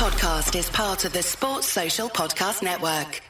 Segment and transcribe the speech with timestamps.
[0.00, 3.20] podcast is part of the Sports Social Podcast Network.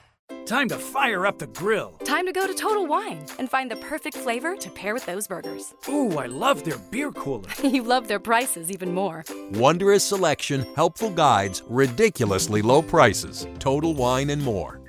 [0.47, 1.99] Time to fire up the grill.
[2.05, 5.27] Time to go to Total Wine and find the perfect flavor to pair with those
[5.27, 5.75] burgers.
[5.89, 7.51] Ooh, I love their beer cooler.
[7.65, 9.25] you love their prices even more.
[9.55, 13.49] Wondrous selection, helpful guides, ridiculously low prices.
[13.59, 14.81] Total Wine and more.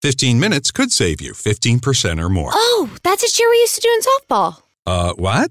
[0.00, 2.50] 15 minutes could save you 15% or more.
[2.54, 4.62] Oh, that's a cheer we used to do in softball.
[4.86, 5.50] Uh, what?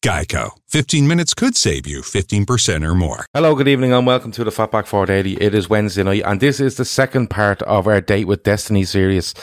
[0.00, 0.50] Geico.
[0.68, 3.26] 15 minutes could save you 15% or more.
[3.34, 5.42] Hello, good evening, and welcome to the Fatback 480.
[5.42, 8.84] It is Wednesday night, and this is the second part of our Date with Destiny
[8.84, 9.34] series.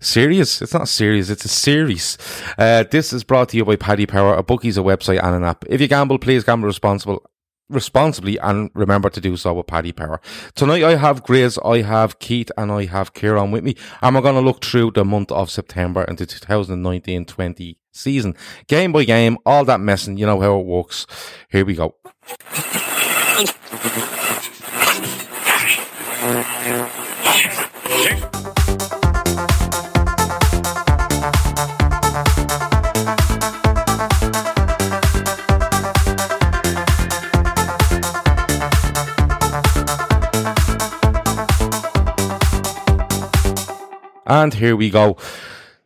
[0.00, 0.60] Series?
[0.60, 2.18] It's not series, it's a series.
[2.58, 5.44] Uh, this is brought to you by Paddy Power, a bookie's a website and an
[5.44, 5.64] app.
[5.66, 7.24] If you gamble, please gamble responsible
[7.72, 10.20] responsibly and remember to do so with Paddy Power.
[10.54, 14.22] Tonight I have Grizz, I have Keith and I have Kieran with me and we're
[14.22, 18.34] going to look through the month of September into 2019-20 season.
[18.66, 21.06] Game by game, all that messing, you know how it works.
[21.50, 21.94] Here we go.
[44.26, 45.16] And here we go.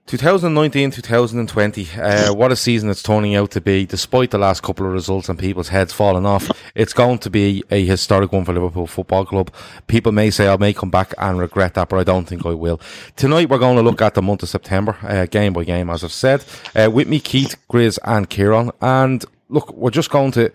[0.07, 4.87] 2019 2020, uh, what a season it's turning out to be, despite the last couple
[4.87, 6.49] of results and people's heads falling off.
[6.77, 9.53] It's going to be a historic one for Liverpool Football Club.
[9.89, 12.55] People may say I may come back and regret that, but I don't think I
[12.55, 12.81] will.
[13.17, 16.05] Tonight we're going to look at the month of September, uh, game by game, as
[16.05, 16.45] I've said.
[16.77, 18.71] Uh, with me, Keith, Grizz, and Kieran.
[18.81, 20.53] And look, we're just going to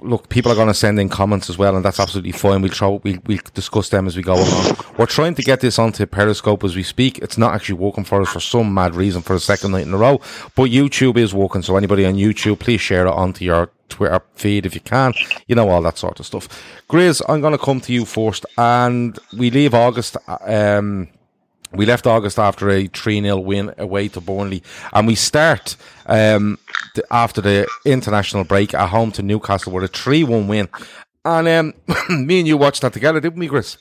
[0.00, 2.62] look, people are going to send in comments as well, and that's absolutely fine.
[2.62, 4.76] We'll we'll, we'll discuss them as we go along.
[4.96, 7.18] We're trying to get this onto Periscope as we speak.
[7.18, 9.94] It's not actually working for us for some mad reason for a second night in
[9.94, 10.20] a row,
[10.54, 11.62] but YouTube is working.
[11.62, 15.14] So anybody on YouTube, please share it onto your Twitter feed if you can.
[15.46, 16.48] You know all that sort of stuff.
[16.88, 20.16] Grizz, I'm going to come to you first, and we leave August.
[20.26, 21.08] Um,
[21.72, 24.62] we left August after a 3 0 win away to Burnley,
[24.92, 26.58] and we start um,
[27.10, 30.68] after the international break at home to Newcastle with a 3 1 win.
[31.24, 31.74] And um,
[32.26, 33.78] me and you watched that together, didn't we, Chris?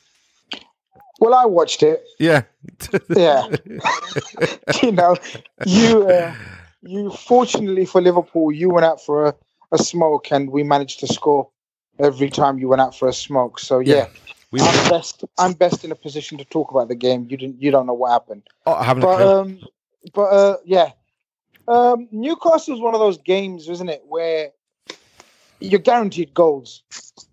[1.20, 2.04] Well, I watched it.
[2.20, 2.44] Yeah.
[3.10, 3.48] yeah.
[4.84, 5.16] you know,
[5.66, 6.36] you, uh,
[6.82, 9.36] you, fortunately for Liverpool, you went out for a,
[9.72, 11.50] a smoke and we managed to score
[12.00, 13.60] every time you went out for a smoke.
[13.60, 13.96] So, yeah.
[13.96, 14.08] yeah.
[14.50, 15.26] We I'm best.
[15.38, 17.28] I'm best in a position to talk about the game.
[17.30, 17.62] You didn't.
[17.62, 18.44] You don't know what happened.
[18.66, 19.04] Oh, I haven't.
[19.04, 19.60] But um,
[20.14, 20.92] but uh, yeah,
[21.68, 24.52] um, Newcastle is one of those games, isn't it, where
[25.60, 26.84] you're guaranteed goals.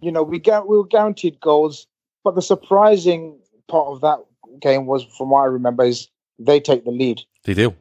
[0.01, 1.87] You know, we got we were guaranteed goals,
[2.23, 4.19] but the surprising part of that
[4.61, 6.09] game was, from what I remember, is
[6.39, 7.23] they take the lead.
[7.45, 7.75] They do,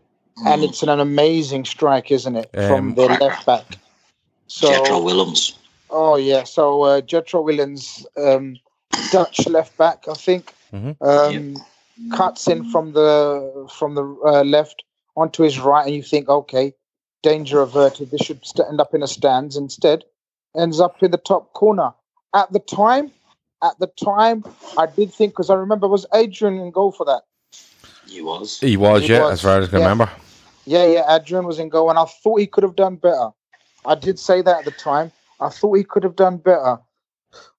[0.46, 3.78] and it's an, an amazing strike, isn't it, um, from their left back?
[4.48, 5.58] So Jetro Willems.
[5.90, 8.06] Oh yeah, so uh, Jetro Willems.
[8.18, 8.58] Um,
[9.12, 11.04] Dutch left back, I think, mm-hmm.
[11.04, 12.18] um, yep.
[12.18, 14.84] cuts in from the from the uh, left
[15.16, 16.74] onto his right, and you think, okay,
[17.22, 18.12] danger averted.
[18.12, 19.58] This should end up in a stands.
[19.58, 20.04] Instead,
[20.56, 21.92] ends up in the top corner.
[22.34, 23.12] At the time,
[23.64, 24.44] at the time,
[24.78, 27.24] I did think because I remember was Adrian in goal for that.
[28.08, 28.60] He was.
[28.60, 29.34] He was, he yeah, was.
[29.34, 29.86] as far as I can yeah.
[29.86, 30.12] remember.
[30.66, 33.30] Yeah, yeah, Adrian was in goal, and I thought he could have done better.
[33.86, 35.12] I did say that at the time.
[35.40, 36.80] I thought he could have done better.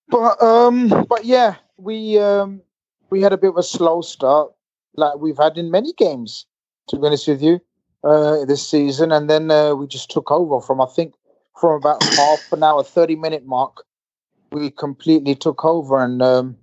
[0.09, 2.63] But um, but yeah, we um,
[3.11, 4.53] we had a bit of a slow start,
[4.97, 6.47] like we've had in many games.
[6.89, 7.61] To be honest with you,
[8.03, 11.15] uh, this season, and then uh, we just took over from I think
[11.59, 13.85] from about half an hour, thirty minute mark.
[14.53, 16.57] We completely took over, and um,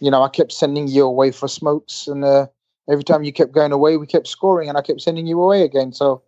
[0.00, 2.46] you know I kept sending you away for smokes, and uh,
[2.90, 5.62] every time you kept going away, we kept scoring, and I kept sending you away
[5.62, 5.92] again.
[5.92, 6.22] So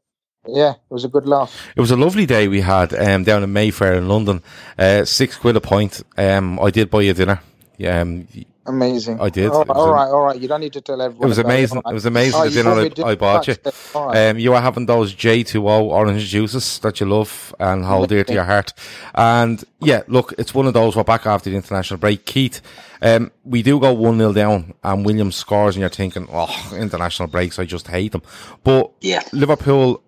[0.47, 1.71] yeah, it was a good laugh.
[1.77, 4.43] It was a lovely day we had um, down in Mayfair in London.
[4.79, 6.03] Uh, six quid a pint.
[6.17, 7.41] Um, I did buy you dinner.
[7.87, 8.29] Um,
[8.67, 9.21] amazing.
[9.21, 9.51] I did.
[9.51, 10.41] All right, all right, all right.
[10.41, 11.27] You don't need to tell everyone.
[11.27, 11.79] It was amazing.
[11.79, 13.57] It, it was amazing oh, the dinner I, I, bought you.
[13.95, 14.29] Right.
[14.29, 18.33] Um, you were having those J2O orange juices that you love and hold dear to
[18.33, 18.73] your heart.
[19.15, 20.97] And yeah, look, it's one of those.
[20.97, 22.25] We're back after the international break.
[22.25, 22.61] Keith,
[23.01, 27.29] um, we do go 1 0 down and Willems scores, and you're thinking, oh, international
[27.29, 28.23] breaks, I just hate them.
[28.65, 29.23] But yeah.
[29.33, 30.03] Liverpool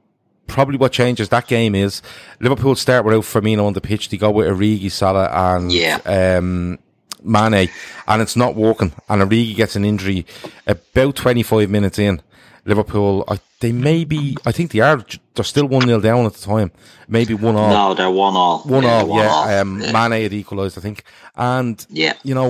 [0.47, 2.03] probably what changes that game is
[2.41, 4.09] Liverpool start without Firmino on the pitch.
[4.09, 5.99] They go with Origi, Salah, and yeah.
[6.05, 6.79] um,
[7.25, 7.69] Mane,
[8.07, 8.93] and it's not working.
[9.09, 10.27] And Origi gets an injury
[10.67, 12.23] about 25 minutes in.
[12.67, 15.05] Liverpool, I, they may be, I think they are,
[15.35, 16.73] they're still 1 0 down at the time.
[17.09, 17.69] Maybe 1 all.
[17.69, 18.61] No, they're 1 all.
[18.61, 19.29] 1 Yeah, all, one yeah.
[19.29, 19.49] all.
[19.49, 19.93] Um, Yeah.
[19.93, 21.05] Mane had equalised, I think.
[21.37, 22.15] And, Yeah.
[22.23, 22.49] you know,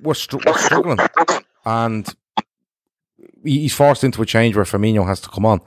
[0.00, 0.98] we're, str- we're struggling.
[1.64, 2.06] And
[3.42, 5.62] he's forced into a change where Firmino has to come on.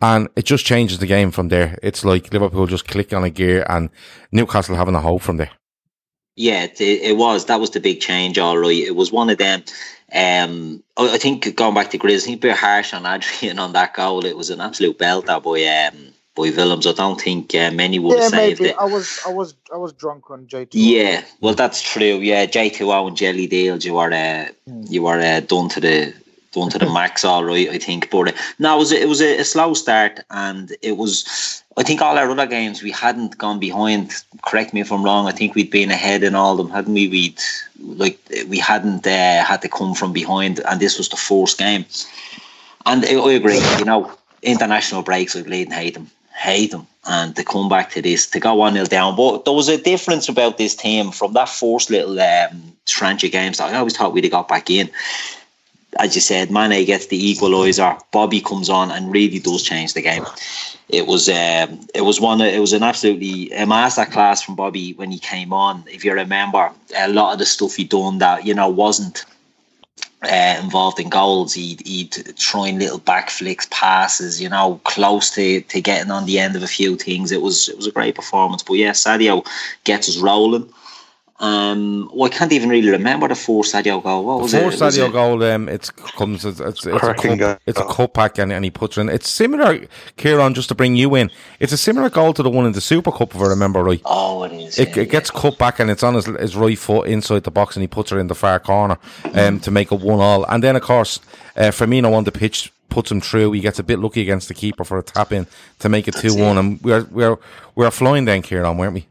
[0.00, 1.76] And it just changes the game from there.
[1.82, 3.90] It's like Liverpool just click on a gear and
[4.30, 5.50] Newcastle having a hope from there.
[6.36, 7.46] Yeah, it, it was.
[7.46, 8.76] That was the big change, all right.
[8.76, 9.62] It was one of them.
[10.12, 13.72] Um, I, think going back to Grizz, I think a bit harsh on Adrian on
[13.72, 14.24] that goal.
[14.24, 16.86] It was an absolute belter by um, by Willems.
[16.86, 18.76] I don't think uh, many would Yeah, have saved maybe it.
[18.78, 20.70] I was I was I was drunk on JT.
[20.72, 22.18] Yeah, well, that's true.
[22.18, 24.48] Yeah, J2O and Jelly Deals, you were uh,
[24.88, 26.14] you were uh, done to the
[26.54, 27.68] done to the max, all right.
[27.68, 30.74] I think, but uh, no, it was a, it was a, a slow start, and
[30.82, 31.62] it was.
[31.76, 34.12] I think all our other games we hadn't gone behind.
[34.46, 35.26] Correct me if I'm wrong.
[35.26, 37.08] I think we'd been ahead in all of them, hadn't we?
[37.08, 37.40] We'd
[37.80, 38.18] like
[38.48, 41.84] we hadn't uh, had to come from behind, and this was the first game.
[42.86, 43.60] And I I agree.
[43.78, 46.86] You know, international breaks, I bleed and hate them, hate them.
[47.06, 49.76] And to come back to this, to go one nil down, but there was a
[49.76, 53.94] difference about this team from that first little um, tranche of games that I always
[53.94, 54.88] thought we'd have got back in.
[55.98, 57.98] As you said, Mane gets the equaliser.
[58.12, 60.24] Bobby comes on and really does change the game.
[60.88, 65.10] It was um, it was one it was an absolutely a masterclass from Bobby when
[65.10, 65.84] he came on.
[65.86, 69.24] If you remember, a lot of the stuff he done that you know wasn't
[70.30, 71.52] uh, involved in goals.
[71.54, 76.38] He'd, he'd throwing little back flicks, passes, you know, close to, to getting on the
[76.38, 77.32] end of a few things.
[77.32, 78.62] It was it was a great performance.
[78.62, 79.46] But yeah, Sadio
[79.84, 80.72] gets us rolling.
[81.40, 84.24] Um, well, I can't even really remember the four Sadio goal.
[84.24, 84.80] What was Before it?
[84.80, 87.56] Was Sadio it- goal, um, it's comes it's, it's, it's a Cracking cup, goal.
[87.66, 89.08] it's a cup pack and, and he puts it in.
[89.08, 89.80] It's similar,
[90.16, 91.30] Kieran, just to bring you in.
[91.58, 94.00] It's a similar goal to the one in the Super Cup, if I remember right.
[94.04, 94.78] Oh, it is.
[94.78, 97.50] It, yeah, it gets cut back and it's on his, his right foot inside the
[97.50, 98.96] box and he puts it in the far corner
[99.34, 100.44] um, to make it one all.
[100.44, 101.18] And then, of course,
[101.56, 103.50] uh, Firmino on the pitch puts him through.
[103.52, 105.48] He gets a bit lucky against the keeper for a tap in
[105.80, 106.58] to make it 2 1.
[106.58, 107.36] And we're, we're,
[107.74, 109.06] we're flying then, Kieran, weren't we?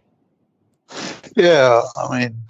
[1.36, 2.42] Yeah, I mean,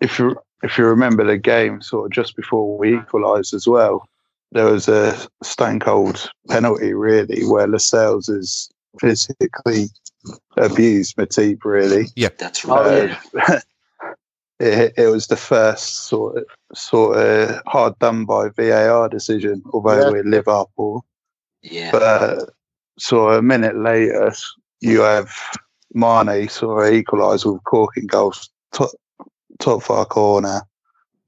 [0.00, 4.08] if you if you remember the game, sort of just before we equalised as well,
[4.52, 9.86] there was a stone cold penalty, really, where Lascelles is physically
[10.56, 12.06] abused Matip, really.
[12.16, 13.16] Yeah, that's right.
[13.48, 13.60] Uh,
[14.60, 16.44] it, it was the first sort of
[16.74, 20.10] sort of hard done by VAR decision, although Yeah.
[20.10, 21.04] we're Liverpool.
[21.62, 21.90] yeah.
[21.92, 22.46] But uh,
[22.98, 24.32] sort of a minute later,
[24.80, 25.30] you have
[25.94, 28.90] Mane sort of equalise with corking goals, top,
[29.60, 30.62] top far corner.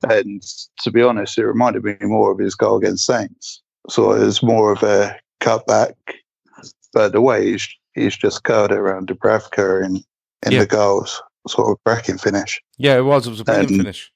[0.09, 0.43] And
[0.83, 3.63] to be honest, it reminded me more of his goal against Saints.
[3.89, 5.95] So it was more of a cutback.
[6.93, 9.97] But the way he's, he's just curled it around Dubravka in,
[10.45, 10.61] in Yeah.
[10.61, 12.61] the goals, sort of cracking finish.
[12.79, 13.27] Yeah, it was.
[13.27, 14.13] It was a brilliant Um, finish.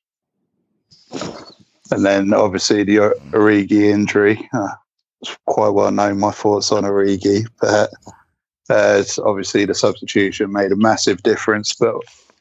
[1.93, 2.97] And then obviously the
[3.33, 4.49] Origi injury.
[4.53, 4.69] Uh,
[5.23, 7.91] it's quite well known my thoughts on Origi, but
[8.71, 11.75] uh, obviously the substitution made a massive difference.
[11.75, 11.97] But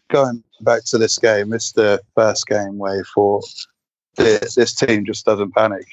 [0.10, 3.46] going back to this game, it's the first game where you thought
[4.16, 5.88] this, this team just doesn't panic.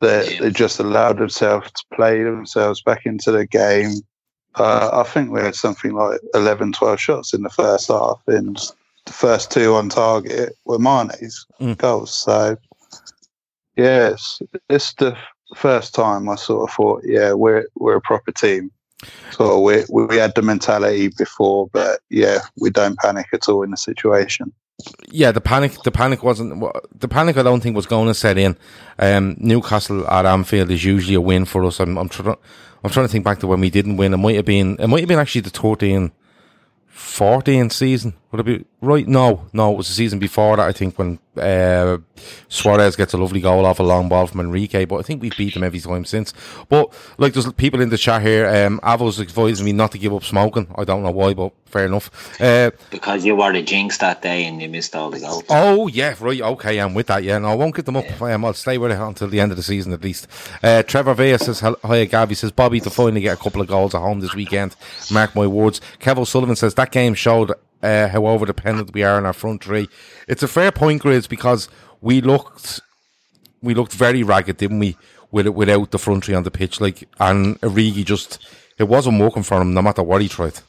[0.00, 3.92] They, they just allowed themselves to play themselves back into the game.
[4.56, 8.56] Uh, I think we had something like 11, 12 shots in the first half, and
[9.06, 11.76] the first two on target were Mane's Mm.
[11.78, 12.12] goals.
[12.12, 12.56] So,
[13.76, 15.16] yes, it's the
[15.56, 18.70] first time I sort of thought, yeah, we're we're a proper team.
[19.32, 23.70] So we we had the mentality before, but yeah, we don't panic at all in
[23.70, 24.52] the situation.
[25.08, 25.72] Yeah, the panic.
[25.84, 26.58] The panic wasn't.
[26.58, 27.36] wa- The panic.
[27.36, 28.56] I don't think was going to set in.
[28.98, 31.78] Um, Newcastle at Anfield is usually a win for us.
[31.80, 31.96] I'm.
[31.96, 32.36] I'm trying.
[32.82, 34.12] I'm trying to think back to when we didn't win.
[34.12, 34.76] It might have been.
[34.80, 36.10] It might have been actually the 13,
[36.88, 38.14] 14 season.
[38.32, 39.06] Would it be right?
[39.06, 39.72] No, no.
[39.72, 40.68] It was the season before that.
[40.68, 41.98] I think when uh,
[42.48, 44.84] Suarez gets a lovely goal off a long ball from Enrique.
[44.84, 46.32] But I think we've beat them every time since.
[46.68, 48.46] But like, there's people in the chat here.
[48.46, 50.72] Um, Avo's advising me not to give up smoking.
[50.76, 52.40] I don't know why, but fair enough.
[52.40, 55.42] Uh, because you were the jinx that day and you missed all the goals.
[55.48, 56.40] Oh yeah, right.
[56.40, 57.24] Okay, I'm with that.
[57.24, 58.22] Yeah, no, I won't get them up.
[58.22, 60.28] Um, I'll stay with it until the end of the season at least.
[60.62, 63.66] Uh, Trevor Vea says hi, hi, Gabby says Bobby to finally get a couple of
[63.66, 64.76] goals at home this weekend.
[65.10, 65.80] Mark my words.
[65.98, 67.52] Kev O'Sullivan says that game showed
[67.84, 69.88] uh, how over dependent we are on our front three.
[70.28, 71.68] It's a fair point, Grizz, because
[72.00, 72.80] we looked
[73.62, 74.96] we looked very ragged, didn't we?
[75.32, 78.44] With it, without the front three on the pitch, like and Origi just
[78.78, 80.60] it wasn't working for him, no matter what he tried.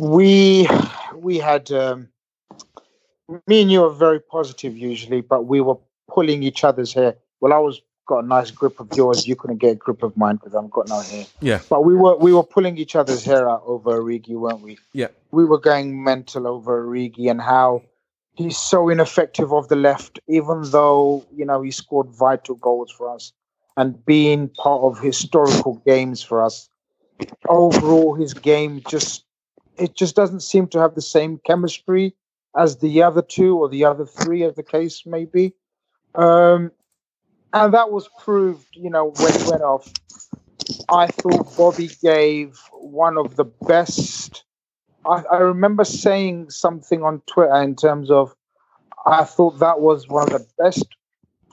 [0.00, 0.68] we
[1.16, 2.08] we had um,
[3.46, 7.16] me and you are very positive usually, but we were pulling each other's hair.
[7.40, 9.28] Well, I was got a nice grip of yours.
[9.28, 11.26] You couldn't get a grip of mine because I've got no hair.
[11.40, 14.78] Yeah, But we were we were pulling each other's hair out over Origi, weren't we?
[14.92, 17.82] yeah, We were going mental over Origi and how
[18.34, 23.08] he's so ineffective off the left, even though you know he scored vital goals for
[23.16, 23.32] us.
[23.76, 26.68] and being part of historical games for us.
[27.48, 29.24] Overall, his game just
[29.76, 32.14] it just doesn't seem to have the same chemistry
[32.56, 35.52] as the other two or the other three, as the case may be.
[36.14, 36.72] Um,
[37.52, 39.92] and that was proved, you know, when he went off.
[40.88, 44.44] I thought Bobby gave one of the best.
[45.06, 48.34] I, I remember saying something on Twitter in terms of
[49.06, 50.86] I thought that was one of the best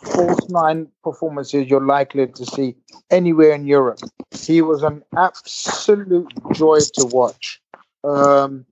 [0.03, 2.75] false nine performances you're likely to see
[3.09, 3.99] anywhere in Europe.
[4.31, 7.61] He was an absolute joy to watch.
[8.03, 8.65] Um,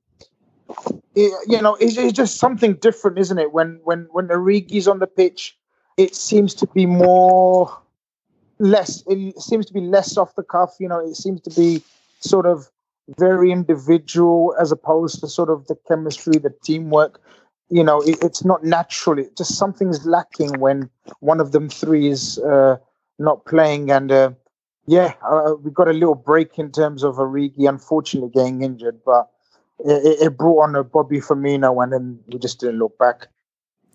[1.16, 3.54] it, you know, it's, it's, just something different, isn't it?
[3.54, 5.58] When when when Origi's on the pitch,
[5.98, 7.78] it seems to be more
[8.60, 9.04] less.
[9.08, 10.76] It seems to be less off the cuff.
[10.80, 11.84] You know, it seems to be
[12.20, 12.70] sort of
[13.18, 17.22] very individual as opposed to sort of the chemistry, the teamwork.
[17.70, 19.20] You know, it, it's not natural.
[19.20, 22.78] It just something's lacking when one of them three is uh,
[23.20, 23.92] not playing.
[23.92, 24.32] And uh,
[24.86, 29.30] yeah, uh, we got a little break in terms of Origi, unfortunately getting injured, but
[29.80, 33.28] it, it brought on a Bobby Firmino, and then we just didn't look back.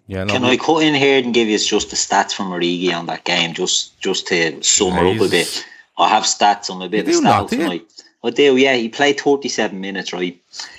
[0.09, 2.93] Yeah, no, Can I cut in here and give you just the stats from Origi
[2.93, 5.65] on that game, just just to sum her up a bit?
[5.99, 6.71] I have stats.
[6.71, 7.83] I'm a bit of a tonight.
[8.25, 8.75] I do, yeah.
[8.75, 10.37] He played 37 minutes, right?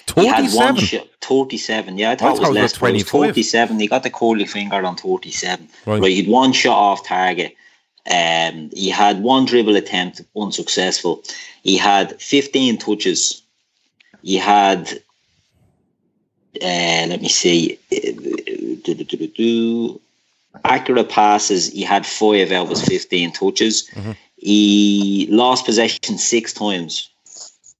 [0.07, 0.23] 27?
[0.23, 1.97] He had one shot, 37.
[1.97, 2.75] Yeah, I thought, I it was less.
[2.75, 3.79] 47.
[3.79, 5.67] He got the curly finger on 37.
[5.85, 6.01] Right.
[6.01, 6.11] right.
[6.11, 7.55] He had one shot off target.
[8.09, 11.23] Um, he had one dribble attempt, unsuccessful.
[11.63, 13.41] He had 15 touches.
[14.21, 14.89] He had,
[16.61, 17.79] uh, let me see,
[20.63, 21.71] accurate passes.
[21.71, 23.89] He had five of Elvis 15 touches.
[23.89, 24.11] Mm-hmm.
[24.37, 27.09] He lost possession six times.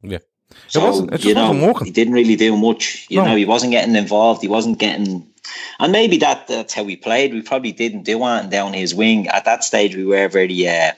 [0.01, 0.19] Yeah.
[0.67, 3.07] So, it wasn't, it you know, he didn't really do much.
[3.09, 3.29] You no.
[3.29, 4.41] know, he wasn't getting involved.
[4.41, 5.25] He wasn't getting,
[5.79, 7.33] and maybe that that's how we played.
[7.33, 9.95] We probably didn't do anything down his wing at that stage.
[9.95, 10.91] We were very uh,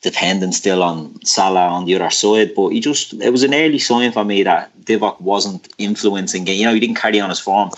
[0.00, 2.54] dependent still on Salah on the other side.
[2.54, 6.46] But he just it was an early sign for me that Divock wasn't influencing.
[6.46, 7.70] You know, he didn't carry on his form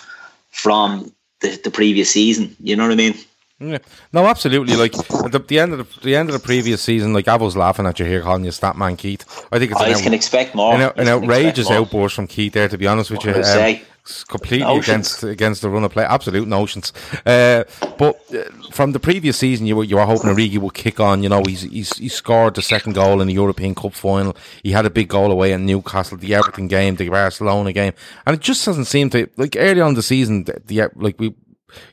[0.50, 2.57] from the, the previous season.
[2.61, 3.14] You know what I mean?
[3.64, 3.78] Yeah.
[4.12, 4.76] No, absolutely.
[4.76, 7.37] Like at the, the, end of the, the end of the previous season, like I
[7.37, 9.25] was laughing at you here calling you Statman Keith.
[9.50, 10.75] I think it's I an, out, can expect more.
[10.75, 12.68] An, an outrageous outburst from Keith there.
[12.68, 13.80] To be honest with you, um,
[14.28, 14.88] completely notions.
[14.88, 16.04] against against the run of play.
[16.04, 16.92] Absolute notions.
[17.25, 17.64] Uh,
[17.99, 21.23] but uh, from the previous season, you were you were hoping Origi would kick on.
[21.23, 24.37] You know, he's, he's he scored the second goal in the European Cup final.
[24.62, 27.94] He had a big goal away in Newcastle, the Everton game, the Barcelona game,
[28.26, 30.44] and it just doesn't seem to like early on the season.
[30.44, 31.35] The, the like we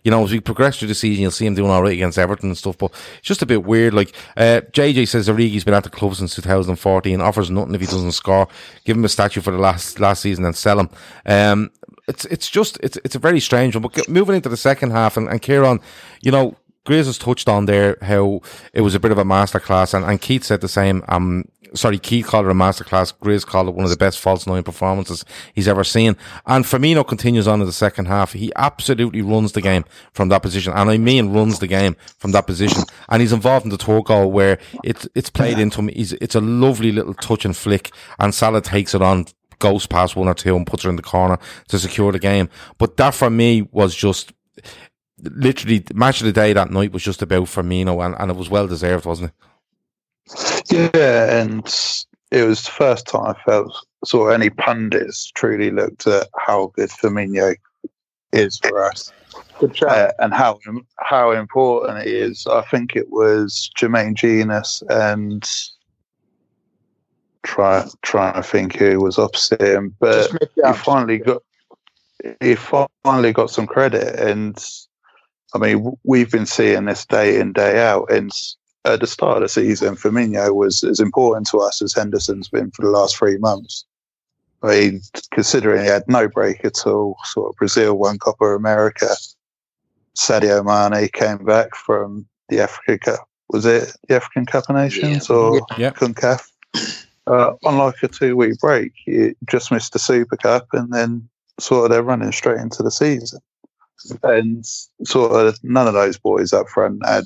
[0.04, 2.18] you know, as we progress through the season, you'll see him doing all right against
[2.18, 2.78] Everton and stuff.
[2.78, 3.94] But it's just a bit weird.
[3.94, 7.22] Like uh, JJ says, Origi's been at the club since 2014.
[7.22, 8.48] Offers nothing if he doesn't score.
[8.86, 10.90] Give him a statue for the last last season and sell him.
[11.26, 11.72] Um,
[12.08, 13.84] it's it's just it's it's a very strange one.
[13.84, 15.80] But moving into the second half, and, and Kieran,
[16.22, 18.42] you know, Grizz has touched on there how
[18.74, 21.04] it was a bit of a masterclass, and, and Keith said the same.
[21.08, 23.14] Um, sorry, Keith called it a masterclass.
[23.18, 26.16] Grizz called it one of the best false nine performances he's ever seen.
[26.46, 28.34] And Firmino continues on in the second half.
[28.34, 32.32] He absolutely runs the game from that position, and I mean runs the game from
[32.32, 32.84] that position.
[33.10, 35.88] And he's involved in the tour goal where it's it's played into him.
[35.90, 39.26] He's, it's a lovely little touch and flick, and Salah takes it on
[39.60, 41.38] goes past one or two and puts her in the corner
[41.68, 42.50] to secure the game.
[42.80, 44.34] But that for me was just
[45.24, 48.50] literally match of the day that night was just about Firmino, and, and it was
[48.50, 49.36] well deserved, wasn't it?
[50.72, 51.66] Yeah, and
[52.32, 56.90] it was the first time I felt of any pundits truly looked at how good
[56.90, 57.56] Firmino
[58.32, 59.12] is for us.
[59.86, 60.60] Uh, and how
[61.00, 62.48] how important it is.
[62.48, 65.48] I think it was Jermaine Jenas and
[67.44, 71.44] try trying to think who was opposite him, but he finally got
[72.40, 74.58] he finally got some credit, and
[75.54, 78.12] I mean, we've been seeing this day in, day out.
[78.12, 78.32] And
[78.86, 82.72] at the start of the season, Firmino was as important to us as Henderson's been
[82.72, 83.86] for the last three months.
[84.64, 89.10] I mean, considering he had no break at all, sort of Brazil won Copa America.
[90.16, 93.28] Sadio Mane came back from the Africa Cup.
[93.50, 95.36] Was it the African Cup of Nations yeah.
[95.36, 95.92] or yeah.
[95.92, 96.48] CONCACAF?
[97.28, 101.28] Uh, unlike a two week break, he just missed the Super Cup and then
[101.60, 103.40] sort of they're running straight into the season
[104.24, 104.66] and
[105.06, 107.26] sort of none of those boys up front had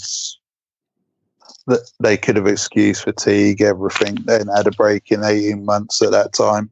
[1.67, 4.15] that they could have excused fatigue, everything.
[4.25, 6.69] Then had a break in eighteen months at that time,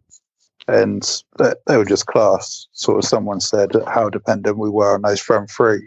[0.67, 2.67] and they were just class.
[2.73, 5.85] Sort of someone said how dependent we were on those front three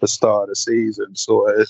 [0.00, 1.14] the start of the season.
[1.16, 1.68] Sort of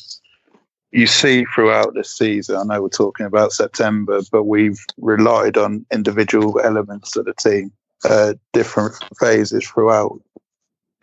[0.93, 2.57] you see throughout the season.
[2.57, 7.73] I know we're talking about September, but we've relied on individual elements of the team,
[8.05, 10.21] uh, different phases throughout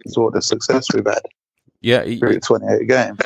[0.08, 1.22] sort of success we've had.
[1.82, 3.20] Yeah, he, 28 games.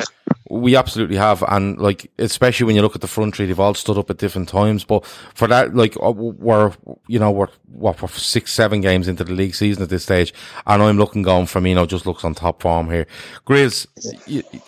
[0.59, 3.73] We absolutely have, and like especially when you look at the front three, they've all
[3.73, 4.83] stood up at different times.
[4.83, 6.73] But for that, like uh, we're
[7.07, 10.33] you know we're what we're six seven games into the league season at this stage,
[10.67, 13.07] and I'm looking going Firmino just looks on top form here.
[13.47, 13.87] Grizz,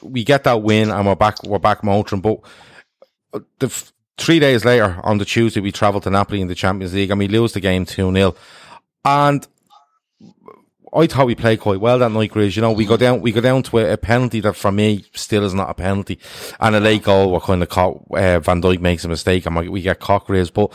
[0.01, 2.39] we get that win and we're back we're back motoring, but
[3.59, 6.93] the f- three days later on the Tuesday we travel to Napoli in the Champions
[6.93, 8.35] League and we lose the game two 0
[9.03, 9.47] and
[10.95, 12.55] I thought we played quite well that night, Grizz.
[12.55, 15.05] You know, we go down, we go down to a, a, penalty that for me
[15.13, 16.19] still is not a penalty,
[16.59, 17.31] and a late goal.
[17.31, 18.05] We're kind of caught.
[18.11, 20.53] Uh, Van Dijk makes a mistake, and we get caught, Grizz.
[20.53, 20.71] But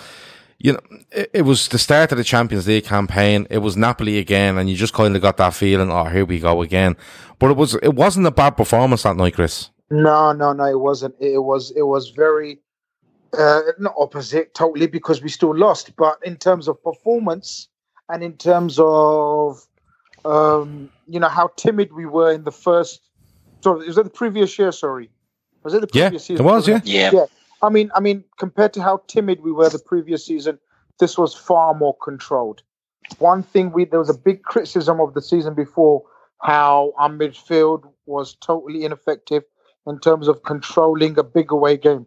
[0.59, 3.47] you know, it, it, was the start of the Champions League campaign.
[3.49, 5.91] It was Napoli again, and you just kind of got that feeling.
[5.91, 6.97] Oh, here we go again.
[7.39, 9.71] But it was, it wasn't a bad performance that night, Chris.
[9.91, 11.15] No, no, no, it wasn't.
[11.19, 12.59] It was, it was very
[13.37, 15.97] uh, not opposite totally because we still lost.
[15.97, 17.69] But in terms of performance
[18.11, 19.67] and in terms of
[20.25, 23.01] um, you know how timid we were in the first.
[23.63, 24.73] Sorry, was it the previous year?
[24.73, 25.11] Sorry,
[25.63, 26.47] was it the previous yeah, season?
[26.47, 26.81] It was, yeah.
[26.85, 27.27] yeah, yeah.
[27.63, 30.59] I mean, I mean, compared to how timid we were the previous season,
[30.99, 32.63] this was far more controlled.
[33.19, 36.05] One thing we there was a big criticism of the season before
[36.43, 39.43] how our midfield was totally ineffective
[39.87, 42.07] in terms of controlling a big away game.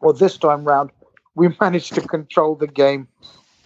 [0.00, 0.90] Well, this time round,
[1.34, 3.08] we managed to control the game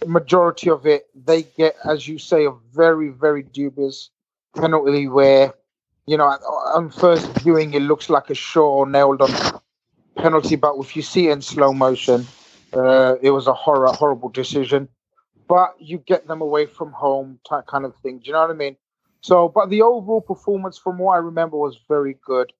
[0.05, 4.09] majority of it, they get, as you say, a very, very dubious
[4.55, 5.53] penalty where,
[6.05, 9.61] you know, on first viewing, it looks like a short nailed on
[10.15, 12.25] penalty, but if you see it in slow motion,
[12.73, 14.87] uh, it was a horror, horrible decision.
[15.47, 18.19] But you get them away from home, kind of thing.
[18.19, 18.75] Do you know what I mean?
[19.21, 22.51] So, but the overall performance, from what I remember, was very good.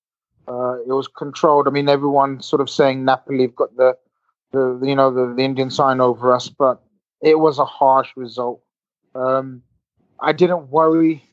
[0.47, 1.67] Uh, it was controlled.
[1.67, 3.97] I mean, everyone sort of saying Napoli have got the,
[4.53, 6.81] the you know, the, the Indian sign over us, but
[7.21, 8.61] it was a harsh result.
[9.15, 9.63] Um,
[10.19, 11.23] I didn't worry.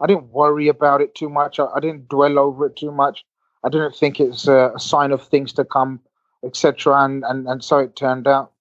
[0.00, 1.58] I didn't worry about it too much.
[1.58, 3.24] I, I didn't dwell over it too much.
[3.62, 6.00] I didn't think it's a, a sign of things to come,
[6.44, 7.04] etc.
[7.04, 8.52] And, and and so it turned out.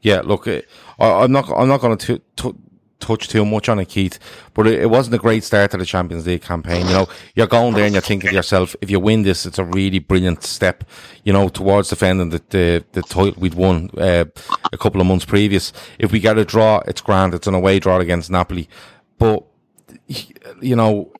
[0.00, 0.62] Yeah, look, I,
[0.98, 1.50] am not.
[1.50, 2.22] I'm not going to
[3.04, 4.18] touch too much on it, Keith,
[4.54, 6.86] but it, it, wasn't a great start to the Champions League campaign.
[6.86, 9.58] You know, you're going there and you're thinking to yourself, if you win this, it's
[9.58, 10.84] a really brilliant step,
[11.24, 14.24] you know, towards defending the, the, the title we'd won, uh,
[14.72, 15.72] a couple of months previous.
[15.98, 17.34] If we get a draw, it's grand.
[17.34, 18.68] It's an away draw against Napoli.
[19.18, 19.44] But,
[20.60, 21.12] you know,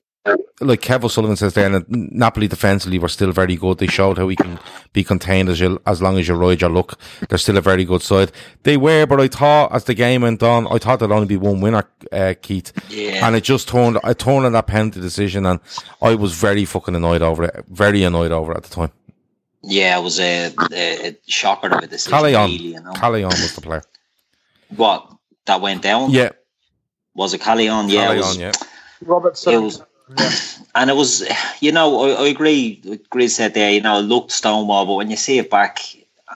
[0.61, 3.77] like Kev O'Sullivan says there, and Napoli defensively were still very good.
[3.77, 4.59] They showed how we can
[4.93, 6.99] be contained as you, as long as you ride your luck.
[7.27, 8.31] They're still a very good side.
[8.63, 11.37] They were, but I thought as the game went on, I thought there'd only be
[11.37, 12.71] one winner, uh, Keith.
[12.89, 13.25] Yeah.
[13.25, 15.59] And it just turned, I turned on that penalty decision, and
[16.01, 17.65] I was very fucking annoyed over it.
[17.67, 18.91] Very annoyed over it at the time.
[19.61, 22.17] Yeah, it was a, a, a shocker of a decision.
[22.17, 22.45] Callejon.
[22.45, 22.93] Really, you know?
[22.93, 23.83] Callejon was the player.
[24.75, 25.07] What
[25.45, 26.09] that went down?
[26.09, 26.31] Yeah.
[27.13, 27.89] Was it Callejon?
[27.89, 28.07] Yeah.
[28.07, 28.51] Callejon, it was, yeah.
[29.01, 29.53] Robertson.
[29.53, 29.61] It
[30.09, 31.27] was, and it was,
[31.59, 32.79] you know, I, I agree.
[32.83, 35.79] What Grizz said there, you know, it looked stonewall, but when you see it back,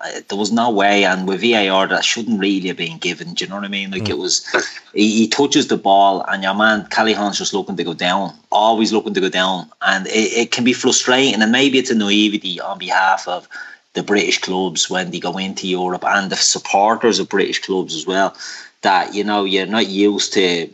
[0.01, 1.03] uh, there was no way.
[1.03, 3.33] And with VAR, that shouldn't really have been given.
[3.33, 3.91] Do you know what I mean?
[3.91, 4.09] Like mm.
[4.09, 4.45] it was,
[4.93, 8.93] he, he, touches the ball, and your man Callejon's just looking to go down, always
[8.93, 11.41] looking to go down, and it, it can be frustrating.
[11.41, 13.47] And maybe it's a naivety on behalf of
[13.93, 18.05] the British clubs when they go into Europe and the supporters of British clubs as
[18.05, 18.35] well.
[18.81, 20.69] That you know you're not used to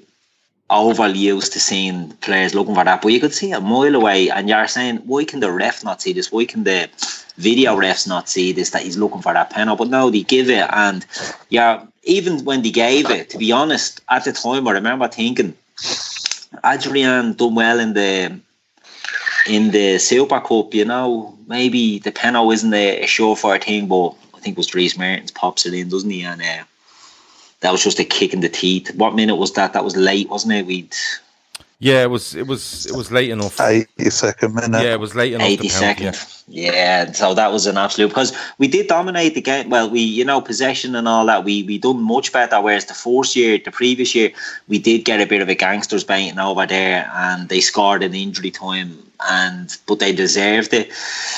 [0.70, 4.30] overly used to seeing players looking for that, but you could see a mile away,
[4.30, 6.32] and you're saying, why can the ref not see this?
[6.32, 6.90] Why can the
[7.38, 8.72] video refs not see this?
[8.72, 11.06] That he's looking for that penalty, but no, they give it, and
[11.50, 15.56] yeah, even when they gave it, to be honest, at the time, I remember thinking,
[16.64, 18.40] Adrian done well in the
[19.48, 24.16] in the Super Cup, you know, maybe the penalty isn't a, a surefire thing, but
[24.34, 26.24] I think it was Dries Mertens pops it in, doesn't he?
[26.24, 26.64] And uh,
[27.66, 28.94] that was just a kick in the teeth.
[28.96, 29.74] What minute was that?
[29.74, 30.68] That was late, wasn't it?
[30.68, 30.96] We'd
[31.80, 33.60] yeah, it was it was it was late enough.
[33.60, 34.82] Eighty second minute.
[34.82, 35.48] Yeah, it was late enough.
[35.48, 36.18] Eighty second.
[36.48, 36.72] Yeah.
[36.72, 39.70] yeah, so that was an absolute because we did dominate the game.
[39.70, 41.44] Well, we you know possession and all that.
[41.44, 42.62] We we done much better.
[42.62, 44.32] Whereas the first year, the previous year,
[44.70, 48.14] we did get a bit of a gangsters baiting over there, and they scored in
[48.14, 49.00] injury time.
[49.30, 50.90] And but they deserved it.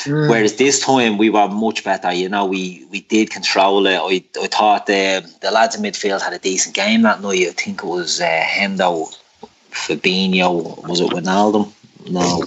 [0.04, 0.30] Mm.
[0.30, 2.12] Whereas this time we were much better.
[2.12, 4.00] You know, we we did control it.
[4.00, 7.48] I, I thought the the lads in midfield had a decent game that night.
[7.48, 9.16] I think it was uh, Hendo
[9.86, 11.72] Fabinho, was it Wijnaldum?
[12.10, 12.44] No.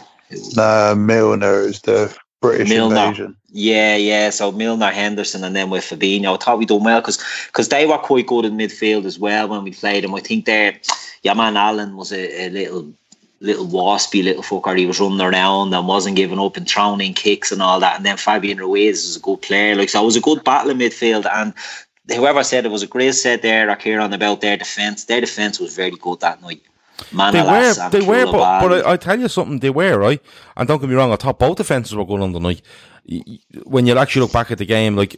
[0.54, 2.96] Nah, Milner is the British Milner.
[2.96, 3.36] invasion.
[3.50, 4.30] Yeah, yeah.
[4.30, 6.34] So Milner, Henderson, and then with Fabinho.
[6.34, 9.48] I thought we done well because because they were quite good in midfield as well
[9.48, 10.14] when we played them.
[10.14, 10.78] I think there,
[11.22, 12.92] yeah, man, Allan was a, a little
[13.40, 14.78] little waspy little fucker.
[14.78, 17.96] He was running around and wasn't giving up and throwing in kicks and all that.
[17.96, 19.74] And then Fabian Ruiz is a good player.
[19.74, 21.26] Like so, it was a good battle in midfield.
[21.26, 21.54] And
[22.08, 25.04] whoever said it was a great set there, I or Kieran about their defence.
[25.04, 26.62] Their defence was very good that night.
[27.12, 30.22] They were, they were, but, but I, I, tell you something, they were right.
[30.56, 32.62] And don't get me wrong, I thought both defenses were good on the night.
[33.64, 35.16] When you actually look back at the game, like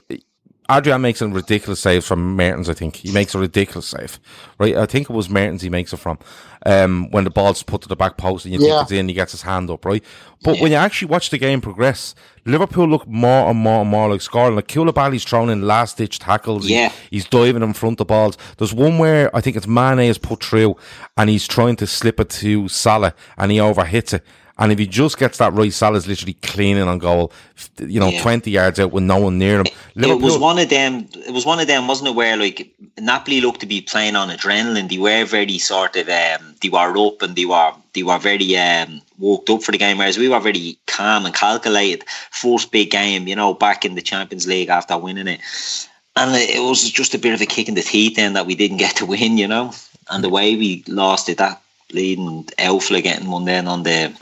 [0.72, 2.96] Adrian makes a ridiculous save from Mertens, I think.
[2.96, 4.18] He makes a ridiculous save.
[4.58, 4.76] Right?
[4.76, 6.18] I think it was Mertens he makes it from.
[6.64, 8.76] Um, when the ball's put to the back post and you yeah.
[8.76, 10.02] think it's in, he gets his hand up, right?
[10.42, 10.62] But yeah.
[10.62, 14.20] when you actually watch the game progress, Liverpool look more and more and more like
[14.20, 14.54] scoring.
[14.54, 16.68] Like Koulibaly's thrown in last ditch tackles.
[16.68, 16.88] Yeah.
[17.10, 18.38] He's, he's diving in front of the balls.
[18.58, 20.76] There's one where I think it's Mane is put through
[21.16, 24.24] and he's trying to slip it to Salah and he overhits it.
[24.58, 27.32] And if he just gets that right, Salah's literally cleaning on goal,
[27.78, 28.22] you know, yeah.
[28.22, 29.66] 20 yards out with no one near him.
[29.94, 32.72] Liverpool, it was one of them, it was one of them, wasn't it, where like
[32.98, 34.88] Napoli looked to be playing on adrenaline.
[34.88, 38.56] They were very sort of, um, they were up and they were, they were very,
[38.56, 42.04] um, up for the game, whereas we were very calm and calculated.
[42.30, 45.40] First big game, you know, back in the Champions League after winning it.
[46.14, 48.54] And it was just a bit of a kick in the teeth then that we
[48.54, 49.72] didn't get to win, you know.
[50.10, 51.62] And the way we lost it, that
[51.92, 54.14] leading Elfla getting one then on the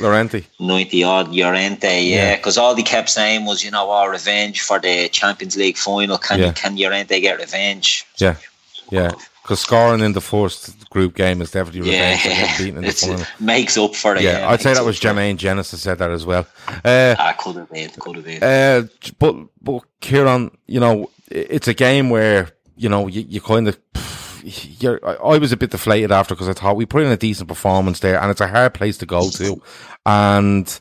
[0.00, 0.44] Llorente.
[0.58, 2.36] 90 odd Llorente, yeah.
[2.36, 2.62] Because yeah.
[2.62, 6.18] all they kept saying was, you know, our oh, revenge for the Champions League final.
[6.18, 6.52] Can yeah.
[6.52, 8.06] can Llorente get revenge?
[8.16, 8.36] Yeah.
[8.90, 9.12] Yeah.
[9.42, 12.58] Because scoring in the first group game is definitely revenge yeah.
[12.58, 13.24] beating in the final.
[13.38, 14.22] Makes up for it.
[14.22, 16.46] Yeah, yeah I'd say that was Jermaine Jenas said that as well.
[16.84, 18.42] Uh, I could have been, could have been.
[18.42, 18.86] Uh,
[19.18, 23.78] but, but Kieran, you know, it's a game where, you know, you, you kind of
[24.46, 27.48] you're, I was a bit deflated after because I thought we put in a decent
[27.48, 29.60] performance there, and it's a hard place to go to,
[30.06, 30.80] and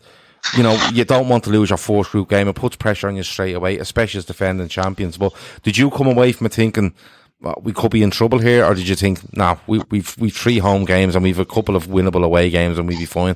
[0.55, 2.47] you know you don't want to lose your fourth group game.
[2.47, 5.17] It puts pressure on you straight away, especially as defending champions.
[5.17, 6.93] But did you come away from it thinking?
[7.41, 10.35] Well, we could be in trouble here, or did you think, nah, we, we've we've
[10.35, 13.35] three home games and we've a couple of winnable away games and we'd be fine?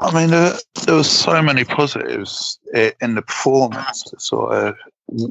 [0.00, 0.52] I mean, there,
[0.84, 4.74] there was so many positives eh, in the performance to sort of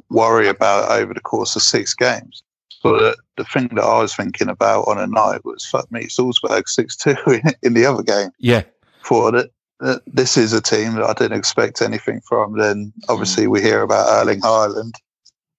[0.10, 2.44] worry about over the course of six games.
[2.92, 6.68] But the thing that I was thinking about on a night was fuck me, Salzburg
[6.68, 7.16] 6 2
[7.64, 8.30] in, the other game.
[8.40, 8.64] Yeah.
[9.02, 12.58] For that, that this is a team that I didn't expect anything from.
[12.58, 13.52] Then obviously mm.
[13.52, 14.94] we hear about Erling Haaland.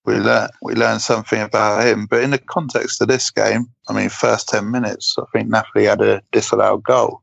[0.04, 2.06] We learn we learn something about him.
[2.06, 5.86] But in the context of this game, I mean, first 10 minutes, I think Napoli
[5.86, 7.22] had a disallowed goal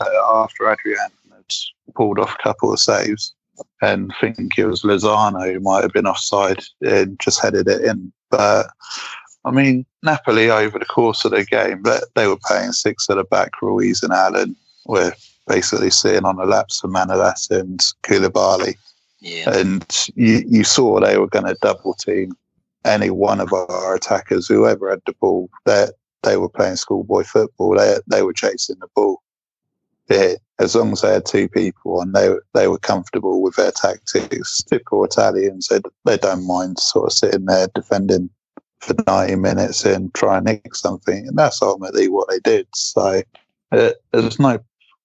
[0.00, 0.98] uh, after Adrian
[1.32, 1.54] had
[1.94, 3.32] pulled off a couple of saves
[3.82, 8.12] and think it was Lozano who might have been offside and just headed it in.
[8.30, 8.68] But
[9.44, 13.16] I mean, Napoli over the course of the game, they, they were playing six at
[13.16, 13.62] the back.
[13.62, 14.54] Ruiz and Allan
[14.86, 15.12] were
[15.46, 18.74] basically sitting on the laps of Manolas and Koulibaly.
[19.20, 19.58] Yeah.
[19.58, 22.32] And you, you saw they were going to double team
[22.84, 25.50] any one of our attackers, whoever had the ball.
[25.64, 25.86] They,
[26.22, 27.76] they were playing schoolboy football.
[27.76, 29.22] They, they were chasing the ball.
[30.10, 33.70] Yeah, as long as they had two people and they they were comfortable with their
[33.70, 38.28] tactics, typical Italians, they, they don't mind sort of sitting there defending
[38.80, 41.26] for 90 minutes and try and nick something.
[41.28, 42.66] And that's ultimately what they did.
[42.74, 43.22] So
[43.72, 44.58] uh, there's no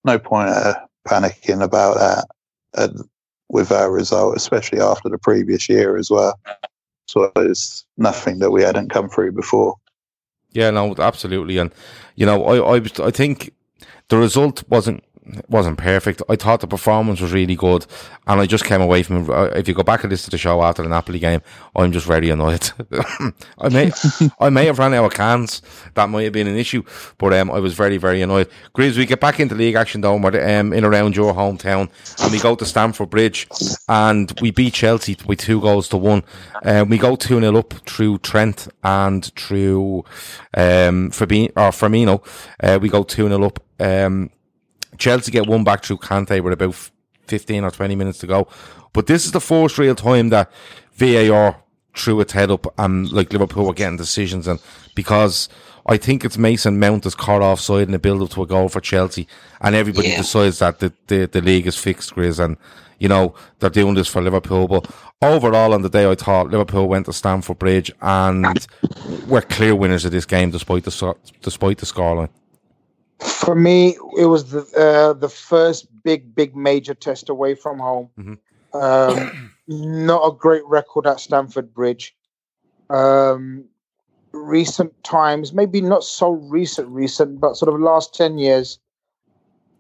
[0.04, 0.76] no point uh,
[1.08, 2.26] panicking about that
[2.76, 3.04] uh,
[3.50, 6.40] with our result, especially after the previous year as well.
[7.08, 9.76] So it's nothing that we hadn't come through before.
[10.52, 11.58] Yeah, no, absolutely.
[11.58, 11.72] And,
[12.16, 13.52] you know, I, I, I think
[14.08, 15.04] the result wasn't
[15.48, 16.22] wasn't perfect.
[16.30, 17.86] I thought the performance was really good,
[18.28, 19.30] and I just came away from it.
[19.30, 21.42] Uh, if you go back and listen to the show after the Napoli game,
[21.76, 22.70] I'm just very annoyed.
[23.60, 23.92] I may,
[24.40, 25.62] I may have ran out of cans.
[25.96, 26.84] That might have been an issue,
[27.18, 28.50] but um, I was very, very annoyed.
[28.76, 31.90] Grizz, we get back into league action though, um, in around your hometown,
[32.22, 33.48] and we go to Stamford Bridge,
[33.90, 36.24] and we beat Chelsea with two goals to one.
[36.64, 40.04] Um, we go two 0 up through Trent and through
[40.56, 42.26] um, Fabinho, or Firmino.
[42.62, 43.60] Uh, we go two 0 up.
[43.80, 44.30] Um,
[44.98, 46.76] Chelsea get one back through Kante with about
[47.28, 48.48] 15 or 20 minutes to go.
[48.94, 50.52] But this is the first real time that
[50.94, 51.58] VAR
[51.96, 54.60] threw its head up and like Liverpool were getting decisions and
[54.96, 55.48] because
[55.88, 58.70] I think it's Mason Mount is caught offside in the build up to a goal
[58.70, 59.28] for Chelsea
[59.62, 60.18] and everybody yeah.
[60.18, 62.58] decides that the, the, the league is fixed, Grizz, and
[63.00, 64.68] you know, they're doing this for Liverpool.
[64.68, 64.90] But
[65.22, 68.68] overall on the day I thought Liverpool went to Stamford Bridge and
[69.28, 72.30] were clear winners of this game despite the despite the scoreline.
[73.20, 78.10] For me, it was the uh, the first big, big major test away from home.
[78.18, 78.78] Mm-hmm.
[78.78, 82.16] Um, not a great record at Stamford Bridge.
[82.90, 83.66] Um,
[84.34, 88.80] recent times, maybe not so recent, recent, but sort of last ten years,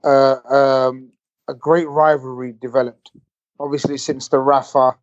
[0.03, 1.09] uh, um,
[1.47, 3.11] a great rivalry developed.
[3.59, 4.95] Obviously, since the Rafa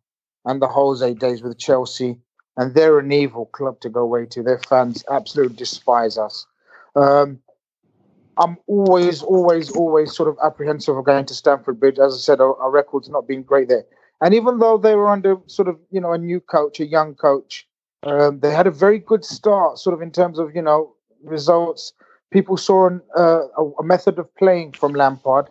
[0.45, 2.17] and the Jose days with Chelsea,
[2.57, 4.43] and they're an evil club to go away to.
[4.43, 6.45] Their fans absolutely despise us.
[6.95, 7.39] Um,
[8.37, 11.99] I'm always, always, always sort of apprehensive of going to Stamford Bridge.
[11.99, 13.85] As I said, our, our record's not been great there.
[14.21, 17.13] And even though they were under sort of, you know, a new coach, a young
[17.15, 17.67] coach,
[18.03, 20.93] um, they had a very good start, sort of in terms of, you know,
[21.23, 21.93] results,
[22.31, 23.41] people saw an, uh,
[23.79, 25.47] a, method of playing from Lampard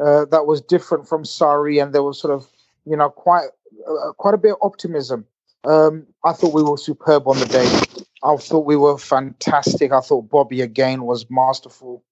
[0.00, 2.46] uh, that was different from Sarri, and there was sort of,
[2.84, 3.48] you know, quite
[3.88, 5.24] uh, quite a bit of optimism.
[5.64, 8.04] Um, I thought we were superb on the day.
[8.22, 9.92] I thought we were fantastic.
[9.92, 12.02] I thought Bobby again was masterful.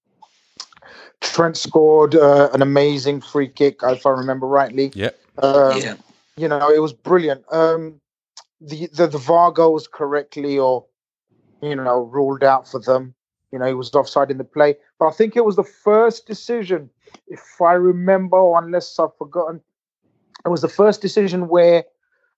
[1.22, 4.92] Trent scored uh, an amazing free kick, if I remember rightly.
[4.94, 5.10] Yeah.
[5.38, 5.94] Um, Yeah.
[6.36, 7.44] You know, it was brilliant.
[7.52, 8.00] Um,
[8.60, 10.86] the, the the VAR goes correctly or
[11.60, 13.14] you know ruled out for them.
[13.52, 16.26] You know, he was offside in the play, but I think it was the first
[16.26, 16.88] decision,
[17.28, 19.60] if I remember, or unless I've forgotten,
[20.46, 21.84] it was the first decision where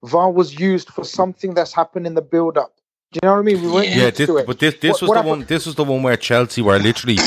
[0.02, 2.74] VAR was used for something that's happened in the build-up.
[3.12, 3.62] Do you know what I mean?
[3.62, 4.46] We weren't Yeah, this, to it.
[4.48, 5.46] but this this What- was what the happened- one.
[5.46, 7.18] This was the one where Chelsea were literally,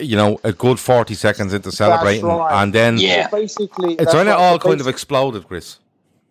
[0.00, 2.62] you know, a good forty seconds into celebrating, right.
[2.62, 3.28] and then Yeah.
[3.28, 5.78] So basically, it's that's when it all kind of exploded, Chris.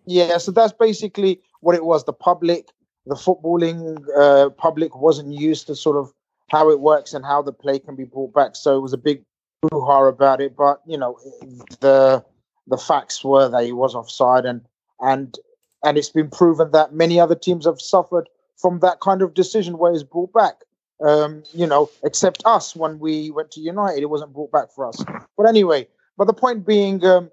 [0.06, 2.04] Yeah, so that's basically what it was.
[2.04, 2.68] The public,
[3.06, 6.12] the footballing uh, public wasn't used to sort of
[6.48, 8.56] how it works and how the play can be brought back.
[8.56, 9.22] So it was a big
[9.62, 10.56] hoo-ha about it.
[10.56, 11.18] But you know,
[11.80, 12.24] the
[12.66, 14.60] the facts were that he was offside, and
[15.00, 15.38] and
[15.84, 19.78] and it's been proven that many other teams have suffered from that kind of decision
[19.78, 20.56] where it's brought back.
[21.00, 24.88] Um, you know, except us when we went to United, it wasn't brought back for
[24.88, 25.04] us.
[25.36, 27.04] But anyway, but the point being.
[27.04, 27.30] Um,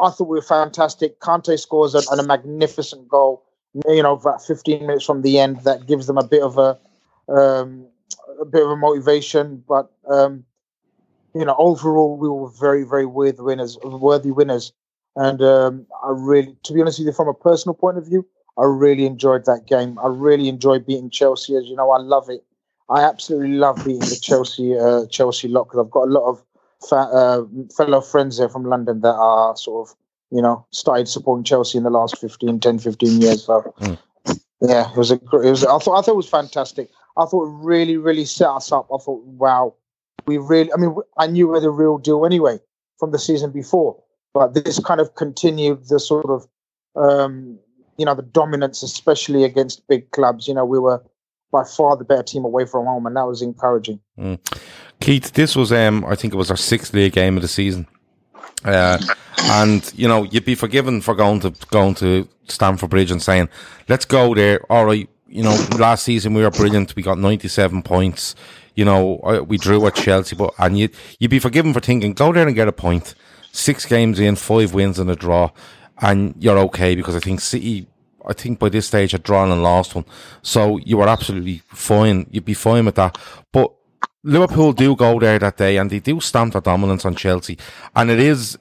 [0.00, 1.20] I thought we were fantastic.
[1.20, 3.44] Kante scores a, a magnificent goal.
[3.86, 6.78] You know, about 15 minutes from the end, that gives them a bit of a
[7.28, 7.86] um,
[8.40, 9.62] a bit of a motivation.
[9.68, 10.44] But um,
[11.34, 13.78] you know, overall, we were very, very worthy winners.
[13.84, 14.72] Worthy winners,
[15.14, 18.26] and um, I really, to be honest with you, from a personal point of view,
[18.58, 19.98] I really enjoyed that game.
[20.02, 21.54] I really enjoyed beating Chelsea.
[21.54, 22.44] As you know, I love it.
[22.90, 26.42] I absolutely love beating the Chelsea uh, Chelsea lot because I've got a lot of
[26.88, 27.44] fa- uh,
[27.76, 29.96] fellow friends there from London that are sort of,
[30.30, 33.44] you know, started supporting Chelsea in the last 15, 10, 15 years.
[33.44, 33.98] So, Mm.
[34.60, 36.90] yeah, it was a great, it was, I thought, I thought it was fantastic.
[37.16, 38.88] I thought it really, really set us up.
[38.92, 39.74] I thought, wow,
[40.26, 42.58] we really, I mean, I knew we were the real deal anyway
[42.98, 44.02] from the season before,
[44.34, 46.46] but this kind of continued the sort of,
[46.96, 47.58] um,
[47.98, 50.48] you know, the dominance, especially against big clubs.
[50.48, 51.02] You know, we were
[51.52, 54.00] by far the better team away from home, and that was encouraging.
[55.00, 57.86] Keith, this was um, I think it was our sixth league game of the season.
[58.64, 58.98] Uh,
[59.44, 63.48] and you know, you'd be forgiven for going to going to Stamford Bridge and saying,
[63.88, 66.94] "Let's go there." All right, you know, last season we were brilliant.
[66.94, 68.34] We got ninety-seven points.
[68.74, 72.32] You know, we drew at Chelsea, but and you you'd be forgiven for thinking, "Go
[72.32, 73.14] there and get a point."
[73.52, 75.50] Six games in, five wins and a draw,
[76.00, 77.86] and you're okay because I think City.
[78.26, 80.04] I think by this stage had drawn and lost one,
[80.42, 82.26] so you were absolutely fine.
[82.30, 83.18] You'd be fine with that,
[83.52, 83.72] but
[84.22, 87.56] Liverpool do go there that day and they do stamp their dominance on Chelsea.
[87.96, 88.58] And it is,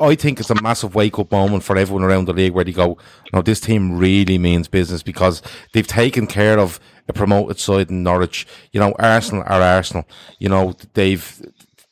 [0.00, 2.72] I think it's a massive wake up moment for everyone around the league where they
[2.72, 2.98] go,
[3.32, 8.04] no, this team really means business because they've taken care of a promoted side in
[8.04, 8.46] Norwich.
[8.70, 10.06] You know, Arsenal are Arsenal.
[10.38, 11.42] You know, they've,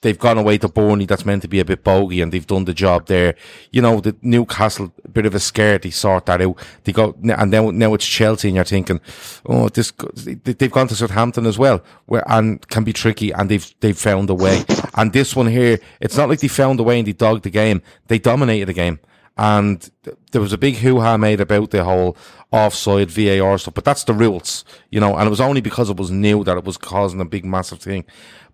[0.02, 2.64] they've gone away to Burnley that's meant to be a bit bogey and they've done
[2.64, 3.34] the job there.
[3.70, 6.58] You know, the Newcastle, bit of a scare, they sort that out.
[6.84, 9.00] They go, and now, now it's Chelsea and you're thinking,
[9.46, 9.92] oh, this,
[10.24, 14.30] they've gone to Southampton as well where, and can be tricky and they've, they've found
[14.30, 14.64] a way.
[14.94, 17.50] And this one here, it's not like they found a way and they dogged the
[17.50, 17.82] game.
[18.08, 19.00] They dominated the game.
[19.36, 19.90] And
[20.32, 22.16] there was a big hoo-ha made about the whole
[22.52, 25.96] offside VAR stuff, but that's the rules, you know, and it was only because it
[25.96, 28.04] was new that it was causing a big, massive thing.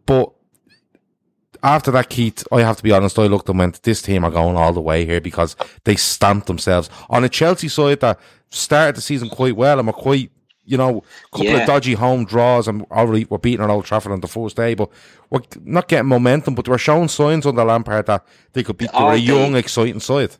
[0.04, 0.32] But
[1.62, 4.30] after that, Keith, I have to be honest, I looked and went, this team are
[4.30, 8.18] going all the way here because they stamped themselves on a Chelsea side that
[8.50, 10.30] started the season quite well and were quite,
[10.64, 10.98] you know,
[11.32, 11.58] a couple Yeah.
[11.58, 14.74] of dodgy home draws and already were beating at Old Trafford on the first day,
[14.74, 14.88] but
[15.30, 18.86] we're not getting momentum, but they were showing signs under Lampard that they could be,
[18.86, 20.36] they Oh, were a oh, they- young, exciting side.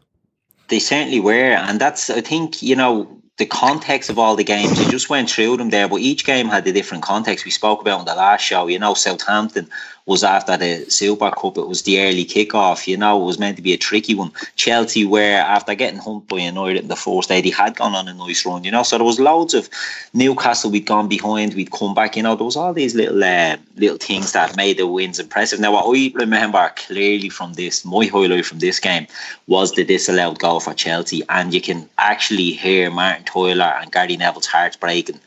[0.68, 3.06] They certainly were, and that's I think you know
[3.38, 4.80] the context of all the games.
[4.82, 7.44] You just went through them there, but each game had a different context.
[7.44, 8.66] We spoke about in the last show.
[8.66, 9.68] You know, Southampton
[10.06, 11.58] was after the Super Cup.
[11.58, 12.86] It was the early kickoff.
[12.86, 14.30] You know, it was meant to be a tricky one.
[14.54, 17.40] Chelsea were after getting humped by United in the first day.
[17.40, 18.62] They had gone on a nice run.
[18.62, 19.68] You know, so there was loads of
[20.14, 20.70] Newcastle.
[20.70, 21.54] We'd gone behind.
[21.54, 22.16] We'd come back.
[22.16, 25.58] You know, there was all these little uh, little things that made the wins impressive.
[25.58, 29.08] Now, what I remember clearly from this, my highlight from this game
[29.48, 34.16] was the disallowed goal for Chelsea, and you can actually hear Martin Tyler and Gary
[34.16, 35.18] Neville's hearts breaking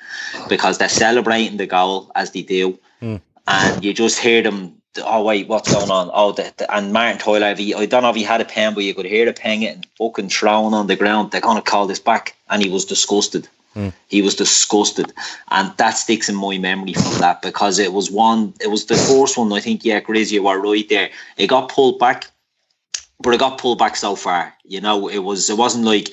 [0.48, 2.80] because they're celebrating the goal as they do,
[3.50, 4.76] and you just hear them.
[5.00, 6.10] Oh wait, what's going on?
[6.14, 8.74] Oh, the, the- and Martin Tyler, he, I don't know if he had a pen,
[8.74, 11.32] but you could hear the pen getting fucking thrown on the ground.
[11.32, 13.48] They're gonna call this back, and he was disgusted.
[13.74, 13.90] Hmm.
[14.08, 15.14] He was disgusted,
[15.52, 18.54] and that sticks in my memory from that because it was one.
[18.62, 19.54] It was the first one.
[19.54, 21.10] I think yeah, Grizz, you were right there.
[21.38, 22.26] It got pulled back,
[23.20, 24.54] but it got pulled back so far.
[24.66, 25.50] You know, it was.
[25.50, 26.10] It wasn't like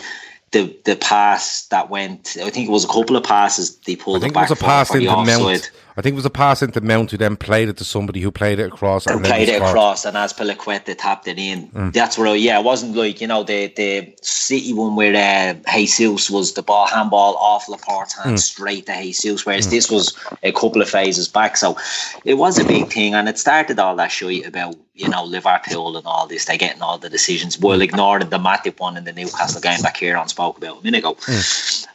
[0.52, 2.36] the the pass that went.
[2.42, 4.50] I think it was a couple of passes they I pulled think it back it
[4.50, 5.68] was a pass for the into offside.
[5.98, 8.30] I think it was a pass into Mount who then played it to somebody who
[8.30, 9.06] played it across.
[9.06, 11.68] Who and played it across, and as Azpilicueta tapped it in.
[11.68, 11.92] Mm.
[11.94, 16.30] That's where, yeah, it wasn't like you know the the City one where uh, Jesus
[16.30, 18.38] was the ball handball off Laporte's hand Mm.
[18.38, 19.70] straight to Jesus, whereas Mm.
[19.70, 21.56] this was a couple of phases back.
[21.56, 21.78] So
[22.24, 25.96] it was a big thing, and it started all that shit about you know Liverpool
[25.96, 26.44] and all this.
[26.44, 29.94] They getting all the decisions while ignoring the Matip one in the Newcastle game that
[29.94, 31.16] Kieran spoke about a minute ago.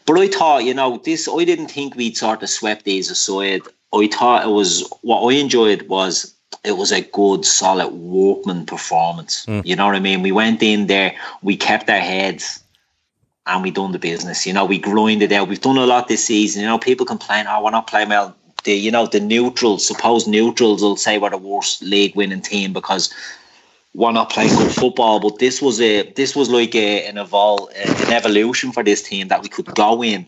[0.05, 3.61] But I thought, you know, this I didn't think we'd sort of swept these aside.
[3.93, 6.33] I thought it was what I enjoyed was
[6.63, 9.45] it was a good, solid workman performance.
[9.45, 9.65] Mm.
[9.65, 10.21] You know what I mean?
[10.21, 12.61] We went in there, we kept our heads,
[13.47, 14.45] and we done the business.
[14.45, 15.47] You know, we grinded out.
[15.47, 16.61] We've done a lot this season.
[16.61, 18.35] You know, people complain, oh, we're not playing well.
[18.63, 22.73] The you know the neutrals, supposed neutrals, will say we're the worst league winning team
[22.73, 23.11] because
[23.93, 25.19] we're not playing good football.
[25.19, 29.27] But this was a this was like a, an evol an evolution for this team
[29.29, 30.27] that we could go in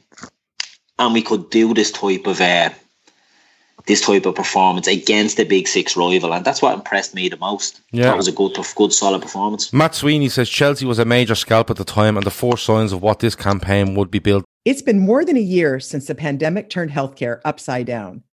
[0.99, 2.69] and we could do this type of uh,
[3.85, 7.37] this type of performance against the big six rival, and that's what impressed me the
[7.37, 7.81] most.
[7.91, 8.03] Yeah.
[8.03, 9.73] that was a good, good, solid performance.
[9.73, 12.93] Matt Sweeney says Chelsea was a major scalp at the time and the four signs
[12.93, 14.45] of what this campaign would be built.
[14.65, 18.23] It's been more than a year since the pandemic turned healthcare upside down.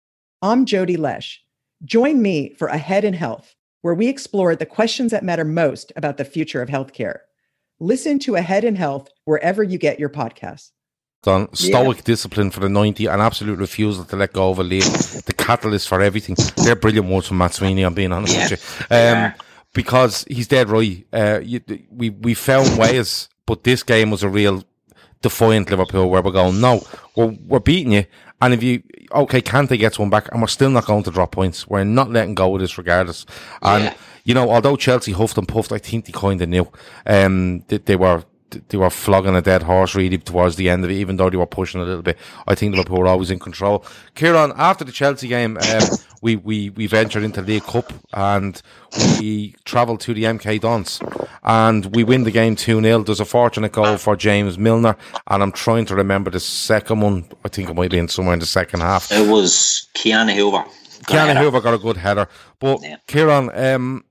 [0.41, 1.43] I'm Jody Lesh.
[1.83, 6.17] Join me for Ahead in Health, where we explore the questions that matter most about
[6.17, 7.19] the future of healthcare.
[7.79, 10.71] Listen to Ahead in Health wherever you get your podcasts.
[11.25, 14.83] on stoic discipline for the 90 and absolute refusal to let go of a lead.
[14.83, 16.35] The catalyst for everything.
[16.63, 18.95] They're brilliant words from Matt Sweeney, I'm being honest with you.
[18.95, 19.33] Um,
[19.73, 21.05] because he's dead right.
[21.11, 24.63] Uh, you, we, we found ways, but this game was a real
[25.21, 28.05] defiant Liverpool where we're going, no, we're, we're beating you.
[28.41, 31.31] And if you, okay, Kante gets one back and we're still not going to drop
[31.31, 31.67] points.
[31.67, 33.25] We're not letting go of this regardless.
[33.61, 36.67] And, you know, although Chelsea huffed and puffed, I think they kind of knew,
[37.05, 38.23] um, that they were,
[38.69, 41.37] they were flogging a dead horse really towards the end of it, even though they
[41.37, 42.17] were pushing a little bit.
[42.47, 43.85] I think Liverpool were always in control.
[44.15, 45.83] Kieran, after the Chelsea game, um,
[46.21, 48.61] we, we, we ventured into the League Cup and
[49.19, 51.01] we travelled to the MK Dons
[51.43, 53.03] and we win the game 2 0.
[53.03, 54.95] There's a fortunate goal for James Milner,
[55.27, 57.25] and I'm trying to remember the second one.
[57.43, 59.11] I think it might be in somewhere in the second half.
[59.11, 60.69] It was Ki-Jana Hoever.
[61.07, 62.27] Ki-Jana Hoever got a good header.
[62.59, 64.05] But Kieran, um,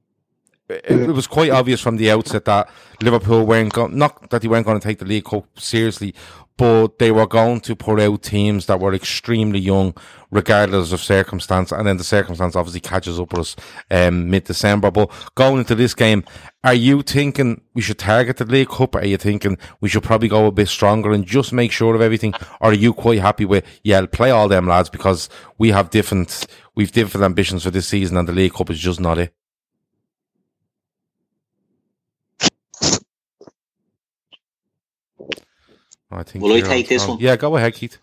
[0.69, 2.69] it, was quite obvious from the outset that
[3.01, 6.15] Liverpool weren't going, not that they weren't going to take the League Cup seriously,
[6.61, 9.97] but they were going to put out teams that were extremely young,
[10.31, 11.73] regardless of circumstance.
[11.73, 13.57] And then the circumstance obviously catches up with us
[13.91, 14.91] um, mid December.
[14.91, 16.23] But going into this game,
[16.63, 18.95] are you thinking we should target the League Cup?
[18.95, 22.03] Are you thinking we should probably go a bit stronger and just make sure of
[22.03, 22.35] everything?
[22.61, 26.47] Or are you quite happy with, yeah, play all them lads because we have different,
[26.75, 29.33] we've different ambitions for this season and the League Cup is just not it?
[36.11, 36.43] Oh, I think.
[36.43, 37.19] Will I Kieran's take this oh, one?
[37.19, 37.99] Yeah, go ahead, Keith.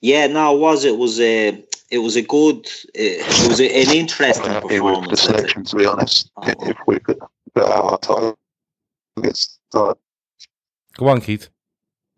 [0.00, 3.66] Yeah, no, it was it was a it was a good uh, it was a,
[3.66, 5.22] an interesting Happy with the performance.
[5.22, 6.30] selection, to be honest.
[6.36, 6.52] Oh.
[6.60, 7.18] If we could
[7.54, 9.94] put our targets, uh,
[10.96, 11.48] Go on, Keith.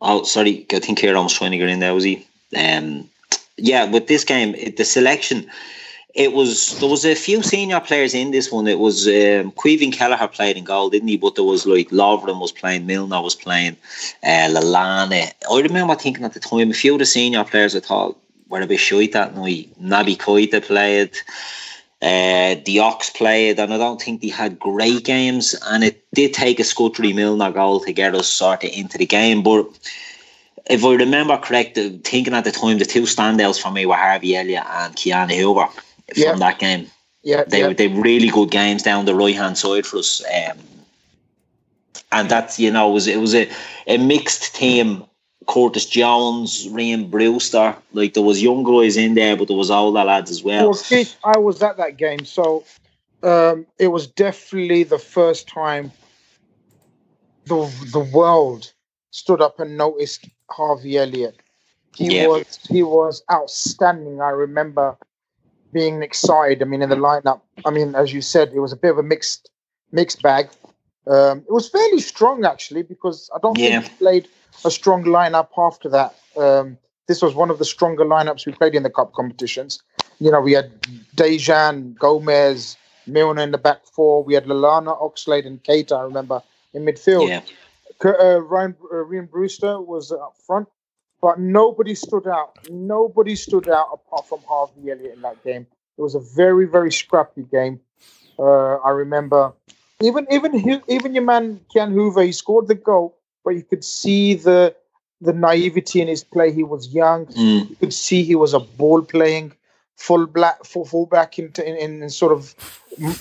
[0.00, 2.26] Oh, sorry, I think Kieran was trying to get in there, was he?
[2.56, 3.10] Um,
[3.56, 5.50] yeah, with this game, it, the selection,
[6.14, 8.66] it was there was a few senior players in this one.
[8.66, 11.16] It was um, Caoimhin Kelleher played in goal, didn't he?
[11.16, 13.76] But there was like Lovren was playing, Milner was playing,
[14.22, 15.30] uh, Lallana.
[15.50, 18.18] I remember thinking at the time a few of the senior players I thought
[18.48, 19.70] were a bit shite that night.
[19.80, 21.14] Naby Keita played.
[22.00, 25.54] Uh, the Ox played, and I don't think they had great games.
[25.66, 29.06] And it did take a Scuttery Milner goal to get us sort of into the
[29.06, 29.42] game.
[29.42, 29.66] But
[30.70, 34.36] if I remember correct, thinking at the time, the two standouts for me were Harvey
[34.36, 35.68] Elliott and Ki-Jana Hoever
[36.14, 36.34] from Yeah.
[36.36, 36.90] that game.
[37.22, 37.68] Yeah, They yeah.
[37.68, 40.22] were they really good games down the right hand side for us.
[40.24, 40.58] Um,
[42.12, 43.48] and that's you know it was it was a,
[43.86, 45.04] a mixed team.
[45.46, 50.04] Curtis Jones, Ryan Brewster, like there was young guys in there, but there was older
[50.04, 50.66] lads as well.
[50.66, 52.64] Well, Keith, I was at that game, so
[53.22, 55.90] um, it was definitely the first time
[57.46, 58.72] the the world
[59.10, 61.40] stood up and noticed Harvey Elliott.
[61.96, 62.26] He Yeah.
[62.28, 64.20] was he was outstanding.
[64.20, 64.98] I remember
[65.72, 66.62] being excited.
[66.62, 68.98] I mean, in the lineup, I mean, as you said, it was a bit of
[68.98, 69.50] a mixed
[69.92, 70.48] mixed bag.
[71.06, 73.80] Um, it was fairly strong actually because I don't Yeah.
[73.80, 74.28] think we played
[74.64, 76.14] a strong lineup after that.
[76.36, 76.76] Um,
[77.06, 79.80] this was one of the stronger lineups we played in the cup competitions.
[80.20, 80.80] You know, we had
[81.16, 82.76] Dejan, Gomez,
[83.06, 84.22] Milner in the back four.
[84.22, 85.92] We had Lallana, Oxlade, and Keita.
[85.98, 86.42] I remember
[86.74, 87.28] in midfield.
[87.28, 87.40] Yeah.
[88.04, 90.68] Uh, Ryan, uh, Ryan Brewster was up front,
[91.20, 92.58] but nobody stood out.
[92.70, 95.66] Nobody stood out apart from Harvey Elliott in that game.
[95.96, 97.80] It was a very, very scrappy game.
[98.38, 99.52] Uh, I remember
[100.00, 103.84] even even Hu- even your man Ki-Jana Hoever, he scored the goal, but you could
[103.84, 104.74] see the
[105.20, 106.52] the naivety in his play.
[106.52, 107.26] He was young.
[107.26, 107.70] Mm.
[107.70, 109.52] You could see he was a ball playing
[109.96, 112.54] full black full fullback into in, in sort of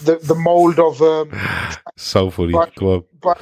[0.06, 1.32] the the mold of um,
[1.98, 2.54] so funny.
[2.54, 3.41] But- Go but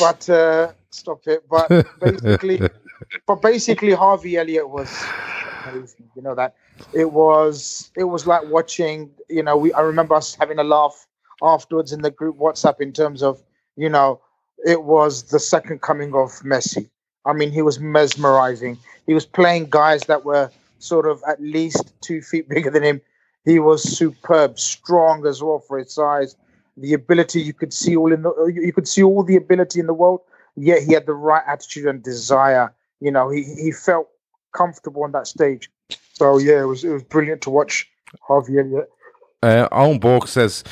[0.00, 1.44] but uh, stop it.
[1.48, 1.68] But
[2.00, 2.60] basically,
[3.26, 5.04] but basically, Harvey Elliott was
[5.66, 6.08] amazing.
[6.14, 6.54] You know that
[6.92, 9.10] it was it was like watching.
[9.28, 11.06] You know, we I remember us having a laugh
[11.42, 13.42] afterwards in the group WhatsApp in terms of
[13.76, 14.20] you know
[14.64, 16.88] it was the second coming of Messi.
[17.26, 18.78] I mean, he was mesmerizing.
[19.06, 23.00] He was playing guys that were sort of at least two feet bigger than him.
[23.44, 26.36] He was superb, strong as well for his size.
[26.76, 29.86] The ability you could see all in the you could see all the ability in
[29.86, 30.20] the world.
[30.56, 32.72] Yet he had the right attitude and desire.
[33.04, 34.08] You know, he he felt
[34.52, 35.70] comfortable on that stage.
[36.14, 37.88] So yeah, it was it was brilliant to watch
[38.28, 38.88] Harvey Elliott.
[39.42, 40.64] Uh, Owen Burke says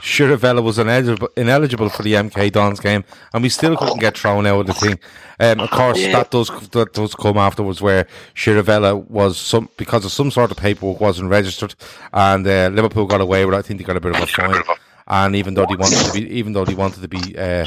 [0.00, 3.02] Chirivella was ineligible, ineligible for the MK Dons game,
[3.34, 4.98] and we still couldn't get thrown out of the thing.
[5.40, 6.12] Um, of course, Yeah.
[6.12, 8.06] that does that does come afterwards, where
[8.36, 11.74] Chirivella was some because of some sort of paperwork wasn't registered,
[12.12, 13.54] and uh, Liverpool got away with.
[13.54, 13.58] it.
[13.58, 14.62] I think they got a bit of a fine,
[15.08, 17.64] and even though they wanted to be, even though they wanted to be, uh,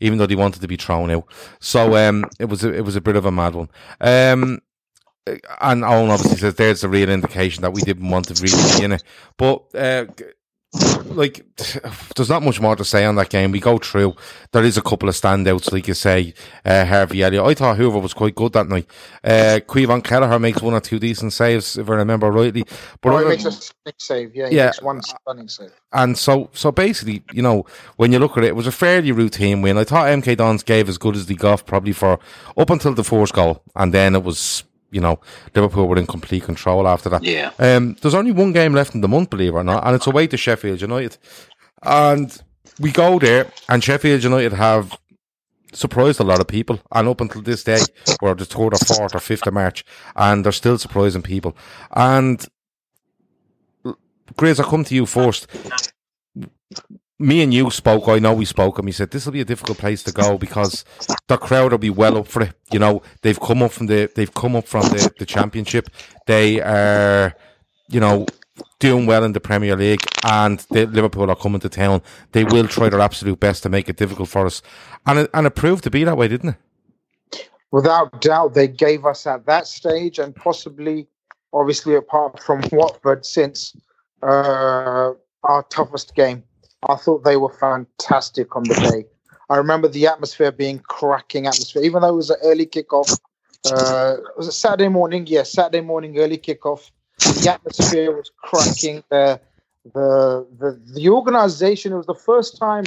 [0.00, 1.24] even though they wanted to be thrown out,
[1.60, 3.68] so um, it was a, it was a bit of a mad one.
[4.00, 4.60] Um,
[5.60, 8.84] and Owen obviously says there's a real indication that we didn't want to really be
[8.84, 9.02] in it.
[9.36, 10.06] But uh,
[11.06, 11.44] like,
[12.14, 13.50] there's not much more to say on that game.
[13.52, 14.14] We go through.
[14.52, 17.44] There is a couple of standouts, like you say, uh, Harvey Elliott.
[17.46, 18.86] I thought Hoever was quite good that night.
[19.24, 22.64] Uh, Caoimhin Kelleher makes one or two decent saves, if I remember rightly.
[23.00, 23.52] But Oh, he makes a
[23.98, 24.34] save.
[24.36, 24.66] Yeah, he Yeah.
[24.66, 25.72] makes one stunning save.
[25.92, 27.64] and so, so basically, you know,
[27.96, 29.78] when you look at it, it was a fairly routine win.
[29.78, 32.18] I thought MK Dons gave as good as they got probably for
[32.58, 35.20] up until the fourth goal, and then it was, you know,
[35.54, 37.22] Liverpool were in complete control after that.
[37.24, 37.50] Yeah.
[37.58, 40.06] Um, there's only one game left in the month, believe it or not, and it's
[40.06, 41.18] away to Sheffield United,
[41.82, 42.42] and
[42.80, 44.98] we go there, and Sheffield United have
[45.72, 47.80] surprised a lot of people, and up until this day,
[48.22, 49.84] or the third or fourth or fifth of March,
[50.16, 51.56] and they're still surprising people,
[51.92, 52.46] and.
[54.36, 55.46] Grace, I'll come to you first
[57.18, 58.08] me and you spoke.
[58.08, 60.38] I know we spoke, and we said this will be a difficult place to go
[60.38, 60.84] because
[61.26, 62.52] the crowd will be well up for it.
[62.70, 65.88] You know, they've come up from the they've come up from the, the championship.
[66.26, 67.34] They are,
[67.88, 68.26] you know,
[68.78, 72.02] doing well in the Premier League, and the, Liverpool are coming to town.
[72.32, 74.62] They will try their absolute best to make it difficult for us,
[75.06, 76.56] and it, and it proved to be that way, didn't it?
[77.70, 81.08] Without doubt, they gave us at that stage, and possibly,
[81.52, 83.76] obviously, apart from Watford, since
[84.22, 85.12] uh,
[85.44, 86.42] our toughest game.
[86.88, 89.06] I thought they were fantastic on the day.
[89.50, 93.18] I remember the atmosphere being cracking atmosphere, even though it was an early kickoff.
[93.70, 95.26] Uh, was it Saturday morning?
[95.26, 96.90] Yes, Saturday morning, early kickoff.
[97.18, 99.02] The atmosphere was cracking.
[99.10, 99.40] The
[99.94, 101.92] the the the organization.
[101.92, 102.84] It was the first time,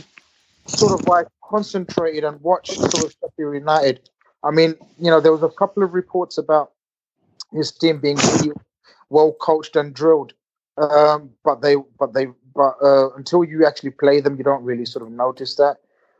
[0.67, 4.09] sort of like concentrated and watched sort of Sheffield United.
[4.43, 6.71] I mean, you know, there was a couple of reports about
[7.51, 8.17] his team being
[9.09, 10.33] well coached and drilled,
[10.77, 14.86] um, but they but they but uh, until you actually play them, you don't really
[14.86, 15.78] sort of notice that.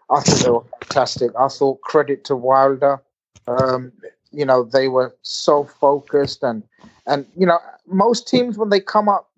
[0.10, 1.32] I thought they were fantastic.
[1.40, 3.02] I thought credit to Wilder.
[3.48, 3.92] Um,
[4.32, 6.64] you know, they were so focused and
[7.08, 9.30] and you know, most teams when they come up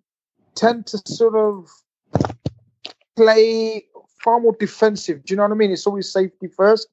[0.56, 1.70] tend to sort of
[3.16, 3.86] play
[4.24, 5.24] far more defensive.
[5.26, 5.72] Do you know what I mean?
[5.72, 6.88] It's always safety first.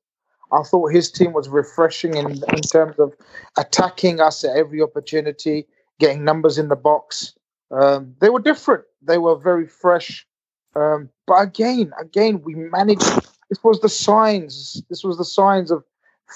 [0.52, 3.14] I thought his team was refreshing in, in terms of
[3.56, 5.66] attacking us at every opportunity,
[6.00, 7.34] getting numbers in the box.
[7.70, 8.84] Um, they were different.
[9.02, 10.26] They were very fresh.
[10.74, 13.02] Um, but again, again, we managed.
[13.48, 14.82] This was the signs.
[14.88, 15.84] This was the signs of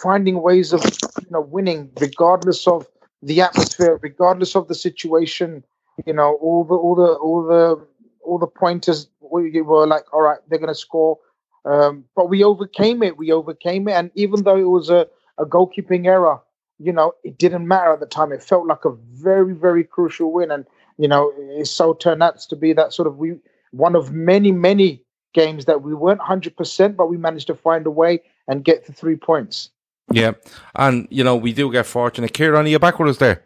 [0.03, 2.87] finding ways of you know winning, regardless of
[3.23, 5.65] the atmosphere, regardless of the situation.
[6.07, 7.87] You know, all the all the all the
[8.25, 9.09] all the pointers.
[9.21, 11.19] We were like, all right, they're going to score.
[11.65, 13.17] Um, but we overcame it.
[13.17, 15.09] We overcame it, and even though it was a,
[15.39, 16.41] a goalkeeping error,
[16.79, 18.33] you know, it didn't matter at the time.
[18.33, 20.67] It felt like a very, very crucial win, and
[20.99, 23.37] you know, it so turned out to be that sort of we
[23.71, 27.87] one of many, many games that we weren't hundred percent, but we managed to find
[27.87, 29.71] a way and get the three points.
[30.13, 30.33] Yeah,
[30.77, 32.33] and you know we do get fortunate.
[32.33, 33.43] Kieran, are you back with us there?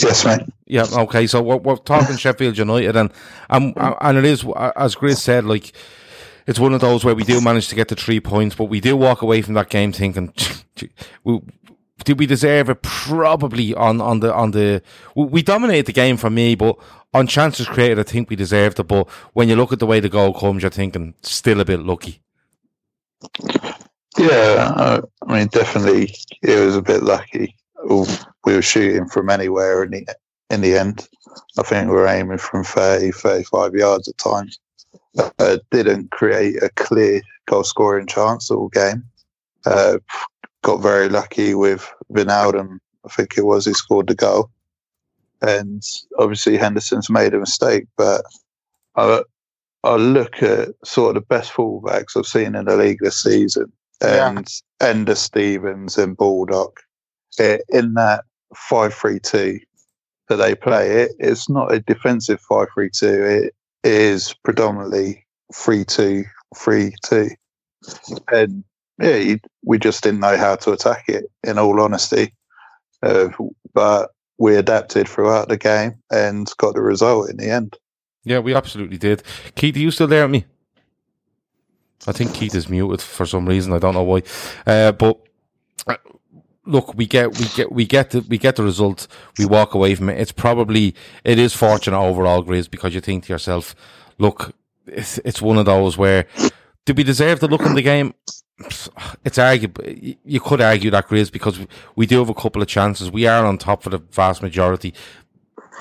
[0.00, 0.42] Yes, mate.
[0.66, 1.26] Yeah, okay.
[1.26, 3.10] So we're, we're talking Sheffield United, and
[3.50, 4.44] um, and and it is
[4.76, 5.72] as Chris said, like
[6.48, 8.80] it's one of those where we do manage to get the three points, but we
[8.80, 10.32] do walk away from that game thinking,
[11.24, 11.40] we,
[12.08, 12.80] did we deserve it?
[12.80, 14.80] Probably on on the on the
[15.14, 16.78] we, dominated the game for me, but
[17.12, 18.84] on chances created, I think we deserved it.
[18.84, 21.80] But when you look at the way the goal comes, you're thinking still a bit
[21.80, 22.22] lucky.
[24.16, 27.54] Yeah, I mean, definitely, it was a bit lucky.
[27.84, 30.06] We were shooting from anywhere in the
[30.48, 31.06] in the end.
[31.58, 34.58] I think we were aiming from 30, 35 yards at times.
[35.38, 39.04] Uh, didn't create a clear goal scoring chance all game.
[39.66, 39.98] Uh,
[40.62, 42.78] got very lucky with Wijnaldum.
[43.04, 44.50] I think it was he scored the goal.
[45.40, 45.82] and
[46.18, 48.22] obviously Henderson's made a mistake, but
[48.96, 49.22] I,
[49.84, 53.72] I look at sort of the best fullbacks I've seen in the league this season,
[54.00, 54.48] and
[54.80, 54.92] yeah.
[54.92, 56.80] Enda Stevens and Baldock
[57.38, 59.60] in that five three two
[60.28, 61.02] that they play.
[61.02, 63.24] It, it's not a defensive five three two.
[63.24, 63.54] It
[63.84, 66.24] is predominantly three two
[66.56, 67.30] three two,
[68.32, 68.64] and
[69.00, 71.24] yeah, we just didn't know how to attack it.
[71.44, 72.34] In all honesty,
[73.02, 73.28] uh,
[73.72, 77.76] but we adapted throughout the game and got the result in the end.
[78.24, 79.22] Yeah, we absolutely did.
[79.54, 80.44] Keith, are you still there at me?
[82.06, 83.72] I think Keith is muted for some reason.
[83.72, 84.22] I don't know why.
[84.66, 85.18] Uh, but
[85.86, 85.96] uh,
[86.64, 89.08] look, we get we get we get the we get the result.
[89.38, 90.20] We walk away from it.
[90.20, 90.94] It's probably
[91.24, 93.74] it is fortunate overall, Grizz, because you think to yourself,
[94.18, 94.54] look,
[94.86, 96.26] it's it's one of those where
[96.84, 98.14] did we deserve the look in the game?
[99.24, 99.84] It's arguable.
[99.86, 101.60] You could argue that Grizz because
[101.94, 103.10] we do have a couple of chances.
[103.10, 104.94] We are on top for the vast majority.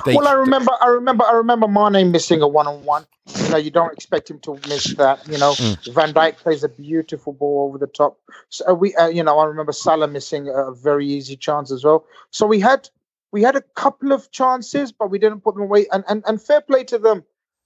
[0.05, 3.07] They, well, I remember, I remember, I remember Mane missing a one-on-one.
[3.35, 5.27] You know, you don't expect him to miss that.
[5.27, 5.93] You know, mm.
[5.93, 8.19] Van Dijk plays a beautiful ball over the top.
[8.49, 12.05] So we, uh, you know, I remember Salah missing a very easy chance as well.
[12.29, 12.87] So we had,
[13.31, 15.87] we had a couple of chances, but we didn't put them away.
[15.91, 17.23] And and and fair play to them.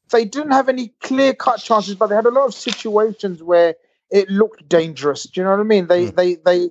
[0.09, 3.75] They didn't have any clear-cut chances, but they had a lot of situations where
[4.11, 5.23] it looked dangerous.
[5.23, 5.87] Do you know what I mean?
[5.87, 6.15] They mm.
[6.15, 6.69] they they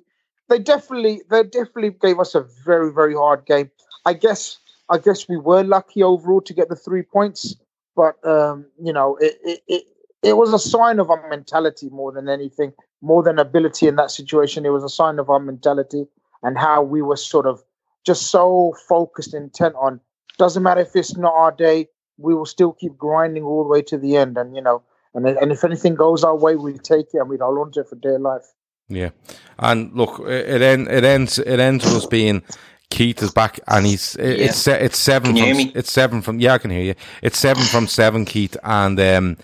[0.48, 3.70] they definitely they definitely gave us a very very hard game.
[4.04, 7.56] I guess I guess we were lucky overall to get the three points,
[7.96, 9.84] but um, you know, it, it, it
[10.22, 14.10] it was a sign of our mentality more than anything, more than ability in that
[14.10, 14.66] situation.
[14.66, 16.06] It was a sign of our mentality
[16.42, 17.62] and how we were sort of
[18.04, 20.00] just so focused, intent on.
[20.38, 21.88] Doesn't matter if it's not our day,
[22.18, 24.36] we will still keep grinding all the way to the end.
[24.36, 24.82] And you know,
[25.14, 27.80] and and if anything goes our way, we take it and we hold on to
[27.80, 28.44] it for dear life.
[28.88, 29.10] Yeah,
[29.58, 32.42] and look, it, it, it ends it ends with us being
[32.90, 34.74] Keith is back, and he's it's yeah.
[34.74, 35.34] it's seven.
[35.34, 36.94] Can from, It's seven from yeah, I can hear you.
[37.22, 39.36] It's seven from seven, Keith, and um,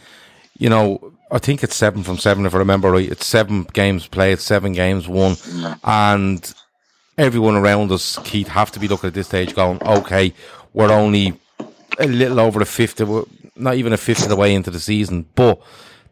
[0.59, 3.09] you know I think it's seven from seven if I remember right.
[3.09, 5.37] It's seven games played, seven games won,
[5.85, 6.55] and
[7.19, 10.33] everyone around us, Keith, have to be looking at this stage, going, okay,
[10.73, 11.39] we're only
[11.99, 13.01] a little over the fifth,
[13.57, 15.61] not even a fifth of the way into the season, but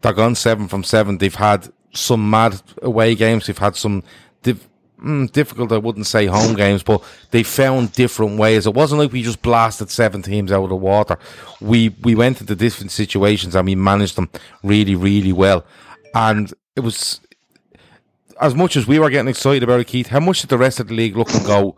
[0.01, 1.19] they're gone seven from seven.
[1.19, 3.47] They've had some mad away games.
[3.47, 4.03] They've had some
[5.05, 8.67] mm, difficult, I wouldn't say home games, but they found different ways.
[8.67, 11.19] It wasn't like we just blasted seven teams out of the water.
[11.61, 14.31] We, we went into different situations and we managed them
[14.63, 15.65] really, really well.
[16.15, 17.21] And it was,
[18.41, 20.81] as much as we were getting excited about it, Keith, how much did the rest
[20.81, 21.77] of the league look and go,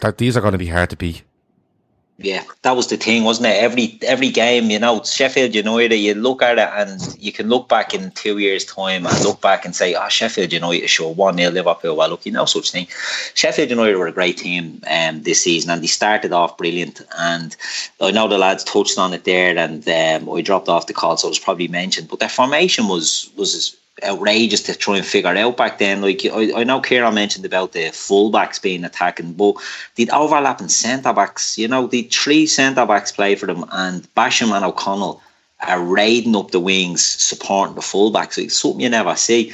[0.00, 1.22] that these are going to be hard to beat?
[2.18, 3.60] Yeah, that was the thing, wasn't it?
[3.60, 7.68] Every every game, you know, Sheffield United, you look at it and you can look
[7.68, 11.36] back in two years' time and look back and say, oh, Sheffield United sure 1
[11.36, 11.96] 0 Liverpool.
[11.96, 12.86] Well, look, you know, such thing.
[13.34, 17.02] Sheffield United were a great team um, this season and they started off brilliant.
[17.18, 17.56] And
[18.00, 21.16] I know the lads touched on it there and um, I dropped off the call,
[21.16, 25.28] so it was probably mentioned, but their formation was was outrageous to try and figure
[25.28, 26.00] out back then.
[26.00, 29.56] Like I, I know Kieran mentioned about the fullbacks being attacking, but
[29.94, 34.54] the overlapping centre backs, you know, the three centre backs play for them, and Basham
[34.54, 35.20] and O'Connell
[35.66, 38.42] are raiding up the wings, supporting the fullbacks.
[38.42, 39.52] It's something you never see.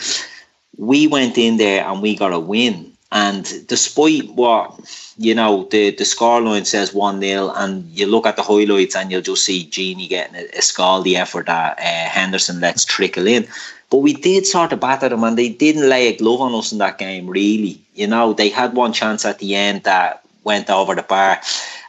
[0.76, 2.93] We went in there and we got a win.
[3.12, 8.36] And despite what you know, the the scoreline says one 0 and you look at
[8.36, 12.58] the highlights and you'll just see Gini getting a, a scaldy effort that uh, Henderson
[12.58, 13.46] lets trickle in.
[13.90, 16.72] But we did sort of batter them, and they didn't lay a glove on us
[16.72, 17.26] in that game.
[17.28, 21.38] Really, you know, they had one chance at the end that went over the bar,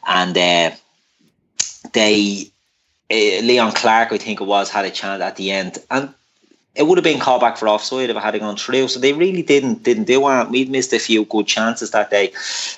[0.05, 0.71] and uh,
[1.93, 2.51] they
[3.09, 6.13] uh, Leon Clarke, I think it was, had a chance at the end, and
[6.75, 8.87] it would have been called back for offside if it had gone through.
[8.87, 10.49] So they really didn't didn't do it.
[10.49, 12.31] We missed a few good chances that day.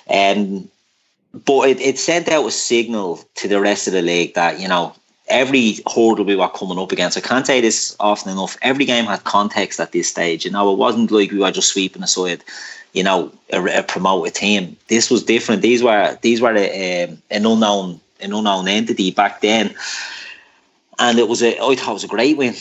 [0.09, 0.69] Um,
[1.45, 4.67] but it, it sent out a signal to the rest of the league that, you
[4.67, 4.93] know,
[5.27, 7.17] every hurdle we were coming up against.
[7.17, 8.57] I can't say this often enough.
[8.61, 10.45] Every game had context at this stage.
[10.45, 12.43] You know, it wasn't like we were just sweeping aside,
[12.93, 14.77] you know, a, a promoted team.
[14.89, 15.61] This was different.
[15.61, 19.73] These were these were a, um, an unknown an unknown entity back then,
[20.99, 22.53] and it was a I thought it was a great win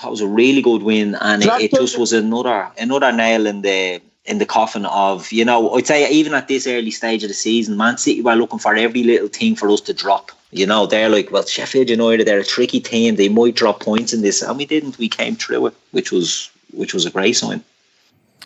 [0.00, 3.62] that was a really good win, and it, it just was another another nail in
[3.62, 7.28] the in the coffin of you know I'd say even at this early stage of
[7.28, 10.32] the season, Man City were looking for every little thing for us to drop.
[10.54, 13.16] You know, they're like, well, Sheffield United, they're a tricky team.
[13.16, 14.98] They might drop points in this, and we didn't.
[14.98, 17.64] We came through it, which was which was a great sign.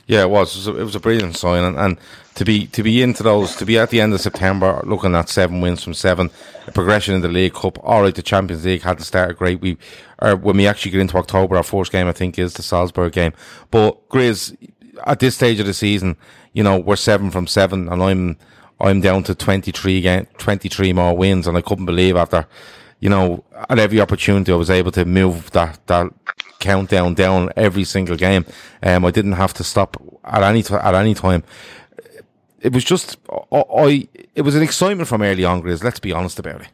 [0.06, 0.54] Yeah, it was.
[0.54, 1.98] It was a, it was a brilliant sign, and, and,
[2.36, 5.28] to be to be into those, to be at the end of September, looking at
[5.28, 6.30] seven wins from seven,
[6.66, 7.78] a progression in the League Cup.
[7.82, 9.60] All right, the Champions League had to start great.
[9.60, 9.78] We,
[10.20, 13.14] or when we actually get into October, our first game I think is the Salzburg
[13.14, 13.32] game.
[13.70, 14.56] But Grizz,
[15.06, 16.16] at this stage of the season,
[16.52, 18.36] you know we're seven from seven, and I'm
[18.80, 22.46] I'm down to 23 game, 23 more wins, and I couldn't believe after,
[23.00, 26.12] you know, at every opportunity I was able to move that that
[26.58, 28.44] countdown down every single game.
[28.82, 31.44] Um, I didn't have to stop at any t- at any time.
[32.60, 33.16] It was just
[33.52, 35.84] I, I it was an excitement from early on, Grizz.
[35.84, 36.68] Let's be honest about it.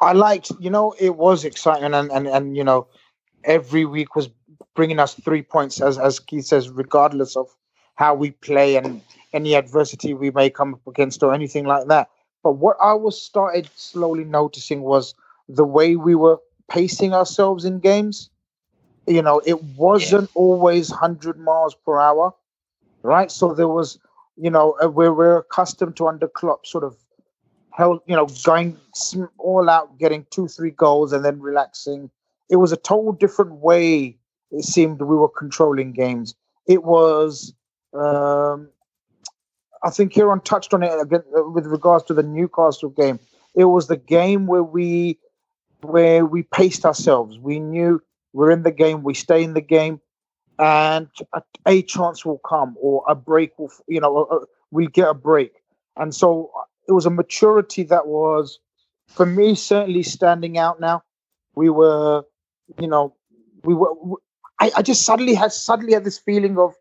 [0.00, 2.86] I liked, you know, it was exciting, and and and you know,
[3.44, 4.28] every week was
[4.74, 7.48] bringing us three points, as as Keith says, regardless of
[7.96, 9.00] how we play and
[9.32, 12.08] any adversity we may come up against or anything like that.
[12.42, 15.14] But what I was started slowly noticing was
[15.48, 18.30] the way we were pacing ourselves in games.
[19.06, 20.40] You know, it wasn't yeah.
[20.40, 22.34] always 100 miles per hour,
[23.02, 23.30] right?
[23.30, 23.98] So there was,
[24.36, 26.96] you know, uh, we're, we're accustomed to under Klopp sort of
[27.70, 28.78] held, you know, going
[29.38, 32.10] all out, getting two, three goals and then relaxing.
[32.48, 34.16] It was a total different way
[34.54, 36.34] it seemed we were controlling games.
[36.66, 37.52] It was
[37.92, 38.68] um,
[39.82, 43.18] I think Kieran touched on it again uh, with regards to the Newcastle game.
[43.54, 45.18] It was the game where we
[45.82, 47.38] where we paced ourselves.
[47.38, 48.00] We knew
[48.34, 49.98] we're in the game, we stay in the game,
[50.58, 55.14] and a, a chance will come or a break will, you know, we get a
[55.14, 55.62] break.
[55.96, 58.58] And so uh, it was a maturity that was,
[59.06, 60.80] for me, certainly standing out.
[60.80, 61.02] Now
[61.54, 62.24] we were,
[62.78, 63.14] you know,
[63.64, 63.94] we were.
[64.60, 66.74] I, I just suddenly had suddenly had this feeling of,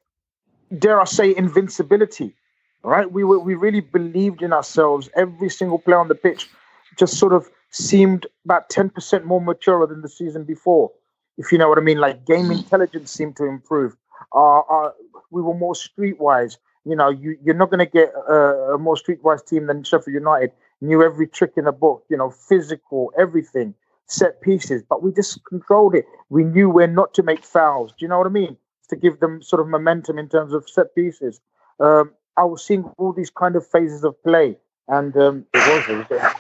[0.78, 2.36] dare I say, invincibility
[2.84, 3.12] right?
[3.12, 5.10] We were, we really believed in ourselves.
[5.16, 6.50] Every single player on the pitch
[6.98, 10.92] just sort of seemed about ten percent more mature than the season before,
[11.38, 11.98] if you know what I mean.
[11.98, 12.58] Like game mm.
[12.58, 13.96] intelligence seemed to improve.
[14.36, 14.92] Uh, uh,
[15.32, 16.58] we were more streetwise.
[16.86, 20.14] You know, you, you're not going to get a, a more streetwise team than Sheffield
[20.14, 20.52] United.
[20.82, 22.04] Knew every trick in the book.
[22.10, 23.74] You know, physical, everything,
[24.08, 24.84] set pieces.
[24.88, 26.06] But we just controlled it.
[26.30, 27.92] We knew where not to make fouls.
[27.92, 28.58] Do you know what I mean?
[28.90, 31.40] To give them sort of momentum in terms of set pieces.
[31.80, 34.58] Um, I was seeing all these kind of phases of play,
[34.88, 35.90] and um, it was.
[35.90, 36.34] It was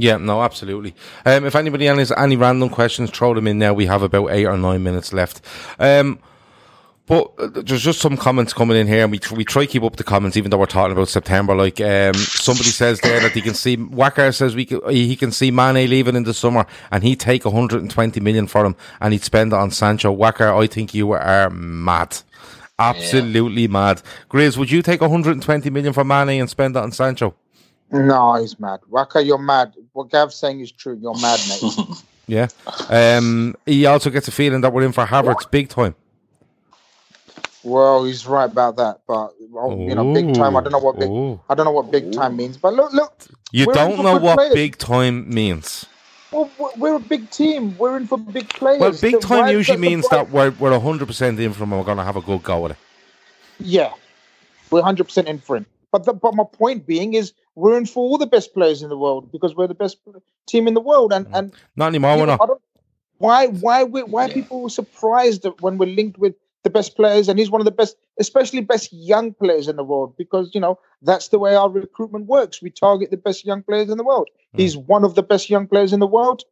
[0.00, 0.94] yeah, no, absolutely.
[1.24, 3.74] Um, if anybody has any random questions, throw them in there.
[3.74, 5.40] We have about eight or nine minutes left.
[5.78, 6.18] Um,
[7.10, 9.82] but uh, there's just some comments coming in here, and we we try to keep
[9.82, 11.56] up the comments, even though we're talking about September.
[11.56, 15.32] Like um, somebody says there that he can see Wacker says we can, he can
[15.32, 19.24] see Mane leaving in the summer, and he'd take 120 million for him, and he'd
[19.24, 20.16] spend it on Sancho.
[20.16, 22.18] Wacker, I think you are mad.
[22.78, 23.68] Absolutely yeah.
[23.68, 24.02] mad.
[24.30, 27.34] Grizz, would you take 120 million for Mane and spend that on Sancho?
[27.92, 28.80] No, he's mad.
[28.88, 29.74] Waka, you're mad.
[29.92, 30.98] What Gav's saying is true.
[31.00, 32.02] You're mad, mate.
[32.26, 32.46] yeah.
[32.88, 35.94] Um, he also gets a feeling that we're in for Havertz big time.
[37.62, 40.56] Well, he's right about that, but well, you know, big time.
[40.56, 41.10] I don't know what big.
[41.10, 41.40] Ooh.
[41.48, 42.56] I don't know what big time means.
[42.56, 43.12] But look, look.
[43.52, 44.54] You don't know what players.
[44.54, 45.84] big time means.
[46.32, 47.76] Well, we're a big team.
[47.76, 48.80] We're in for big players.
[48.80, 51.72] Well, big time usually means that we're we're hundred percent in for him.
[51.72, 52.76] and We're going to have a good go at it.
[53.58, 53.92] Yeah,
[54.70, 55.66] we're hundred percent in for him.
[55.92, 58.88] But the, but my point being is we're in for all the best players in
[58.88, 59.98] the world because we're the best
[60.46, 61.12] team in the world.
[61.12, 62.16] And and not anymore.
[62.16, 62.60] We're not.
[63.18, 64.34] Why why why yeah.
[64.34, 67.96] people surprised when we're linked with the best players, and he's one of the best,
[68.18, 72.26] especially best young players in the world, because you know that's the way our recruitment
[72.26, 72.60] works.
[72.62, 74.28] We target the best young players in the world.
[74.54, 74.60] Mm.
[74.60, 76.42] He's one of the best young players in the world.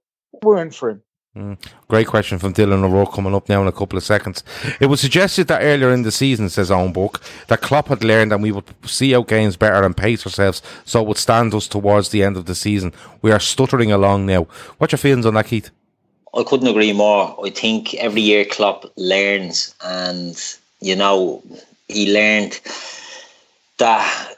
[0.42, 1.03] We're in for him.
[1.39, 1.57] Mm.
[1.86, 4.43] Great question from Dylan O'Rourke coming up now in a couple of seconds.
[4.80, 8.32] It was suggested that earlier in the season, says Owen Burke, that Klopp had learned
[8.32, 11.68] and we would see out games better and pace ourselves so it would stand us
[11.68, 12.93] towards the end of the season.
[13.22, 14.49] We are stuttering along now.
[14.78, 15.70] What's your feelings on that, Keith?
[16.34, 17.39] I couldn't agree more.
[17.45, 20.36] I think every year Klopp learns, and
[20.80, 21.43] you know
[21.86, 22.61] he learned
[23.78, 24.38] that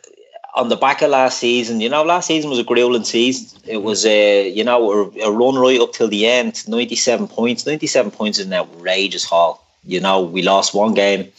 [0.54, 1.80] on the back of last season.
[1.80, 3.60] You know, last season was a grueling season.
[3.66, 6.66] It was a you know a, run right up till the end.
[6.68, 7.66] Ninety seven points.
[7.66, 9.66] Ninety seven points is an outrageous haul.
[9.84, 11.32] You know, we lost one game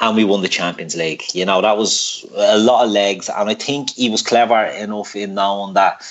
[0.00, 1.22] and we won the Champions League.
[1.32, 5.16] You know, that was a lot of legs, and I think he was clever enough
[5.16, 6.02] in knowing that.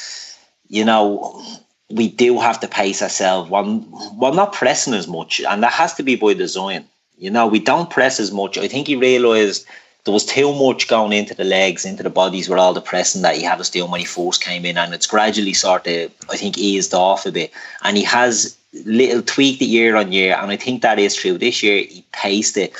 [0.68, 1.44] You know,
[1.90, 3.78] we do have to pace ourselves while,
[4.16, 5.42] while not pressing as much.
[5.42, 6.86] And that has to be by design.
[7.18, 8.58] You know, we don't press as much.
[8.58, 9.66] I think he realised
[10.06, 13.24] there was too much going into the legs, into the bodies with all the pressing
[13.24, 14.78] that he had us doing when he first came in.
[14.78, 17.52] And it's gradually sort of, I think, eased off a bit.
[17.84, 20.38] And he has little tweaked it year on year.
[20.40, 21.40] And I think that is true.
[21.40, 22.74] This year, he paced it.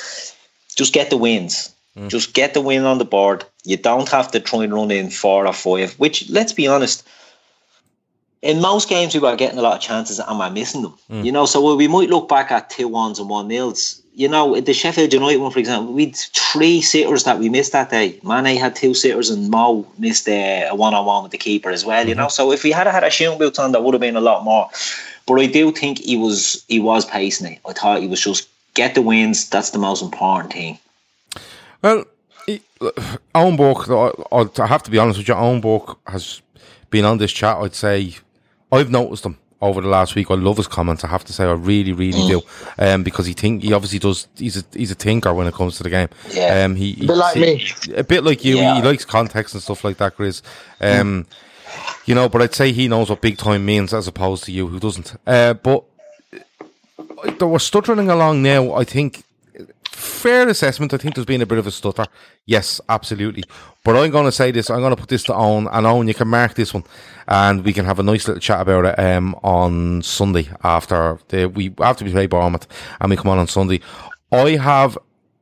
[0.76, 1.74] Just get the wins.
[1.96, 2.08] Mm.
[2.08, 3.44] Just get the win on the board.
[3.64, 7.06] You don't have to try and run in four or five, which, let's be honest,
[8.42, 10.94] in most games we were getting a lot of chances and we're missing them.
[11.10, 11.24] Mm.
[11.24, 14.02] You know, so we might look back at two ones and one nils.
[14.14, 17.72] You know, the Sheffield United one, for example, we had three sitters that we missed
[17.72, 18.18] that day.
[18.22, 21.84] Mane had two sitters and Mo missed a one on one with the keeper as
[21.84, 22.00] well.
[22.00, 22.08] Mm-hmm.
[22.08, 24.16] You know, so if we had had a shooting boots on, that would have been
[24.16, 24.70] a lot more.
[25.26, 27.58] But I do think he was he was pacing it.
[27.68, 29.50] I thought he was just get the wins.
[29.50, 30.78] That's the most important thing.
[31.82, 32.04] Well,
[33.34, 36.40] Owen Burke, I, I have to be honest with you, Owen Burke has
[36.90, 37.56] been on this chat.
[37.58, 38.14] I'd say
[38.72, 40.30] I've noticed him over the last week.
[40.30, 41.02] I love his comments.
[41.04, 42.28] I have to say, I really, really Mm.
[42.28, 42.42] do,
[42.78, 44.28] um, because he think he obviously does.
[44.36, 46.08] He's a he's a thinker when it comes to the game.
[46.30, 46.64] Yeah.
[46.64, 47.72] um, he, A bit like he- me.
[47.96, 48.56] a bit like you.
[48.56, 48.76] Yeah.
[48.76, 50.42] He likes context and stuff like that, Chris.
[50.80, 51.26] Um,
[52.04, 54.66] you know, but I'd say he knows what big time means as opposed to you
[54.68, 55.14] who doesn't.
[55.26, 55.84] Uh, but
[57.40, 58.74] uh, were stuttering along now.
[58.74, 59.24] I think
[59.96, 60.92] fair assessment.
[60.92, 62.06] I think there's been a bit of a stutter.
[62.44, 63.44] Yes, absolutely.
[63.84, 64.68] But I'm going to say this.
[64.68, 66.84] I'm going to put this to Owen, and Owen, you can mark this one,
[67.26, 71.46] and we can have a nice little chat about it um, on Sunday after the
[71.46, 72.66] we after we play Bournemouth,
[73.00, 73.80] and we come on on Sunday.
[74.30, 74.98] I have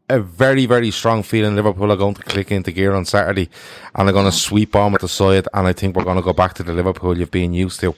[0.08, 3.50] a very very strong feeling Liverpool are going to click into gear on Saturday,
[3.94, 6.54] and they're going to sweep Bournemouth aside, and I think we're going to go back
[6.54, 7.94] to the Liverpool you've been used to,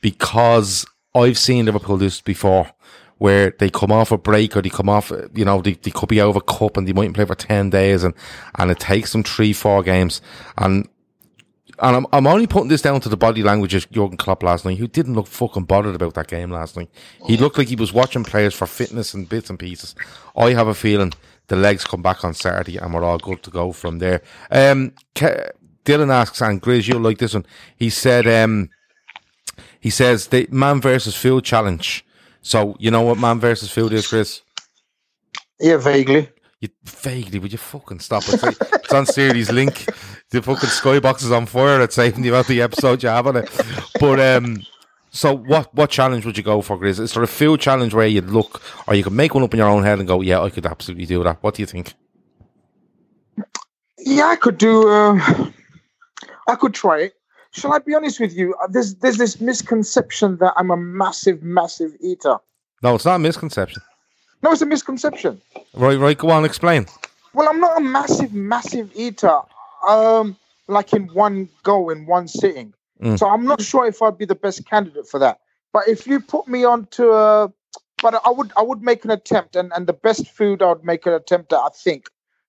[0.00, 2.70] because I've seen Liverpool do this before
[3.18, 6.08] where they come off a break or they come off, you know, they, they could
[6.08, 8.14] be a cup and they mightn't play for 10 days and,
[8.56, 10.20] and it takes them three, four games.
[10.56, 10.88] And,
[11.80, 14.64] and I'm, I'm only putting this down to the body language of Jurgen Klopp last
[14.64, 16.90] night, who didn't look fucking bothered about that game last night.
[17.26, 19.94] He looked like he was watching players for fitness and bits and pieces.
[20.36, 21.12] I have a feeling
[21.48, 24.22] the legs come back on Saturday and we're all good to go from there.
[24.50, 27.46] Um, Dylan asks, and Grizz, you'll like this one.
[27.76, 28.70] He said, um,
[29.80, 32.04] he says the man versus field challenge.
[32.42, 34.42] So you know what man versus field is, Chris?
[35.60, 36.28] Yeah, vaguely.
[36.60, 38.40] You vaguely, would you fucking stop it?
[38.42, 39.86] it's on Series Link.
[40.30, 41.80] The fucking skybox is on fire.
[41.82, 43.50] It's saving you about the episode you have on it.
[44.00, 44.62] But um,
[45.10, 45.72] so what?
[45.74, 46.98] What challenge would you go for, Chris?
[46.98, 49.58] Is there a field challenge where you'd look, or you could make one up in
[49.58, 51.94] your own head and go, "Yeah, I could absolutely do that." What do you think?
[53.98, 54.88] Yeah, I could do.
[54.88, 55.50] Uh,
[56.48, 57.17] I could try it.
[57.58, 58.54] Shall I be honest with you?
[58.62, 62.36] Uh, There's there's this misconception that I'm a massive, massive eater.
[62.82, 63.82] No, it's not a misconception.
[64.42, 65.40] No, it's a misconception.
[65.74, 66.16] Right, right.
[66.16, 66.86] Go on, explain.
[67.34, 69.40] Well, I'm not a massive, massive eater.
[69.88, 70.36] Um,
[70.68, 72.72] like in one go, in one sitting.
[73.02, 73.18] Mm.
[73.18, 75.40] So I'm not sure if I'd be the best candidate for that.
[75.72, 77.52] But if you put me onto a,
[78.00, 80.84] but I would, I would make an attempt, and and the best food I would
[80.84, 82.08] make an attempt at, I think,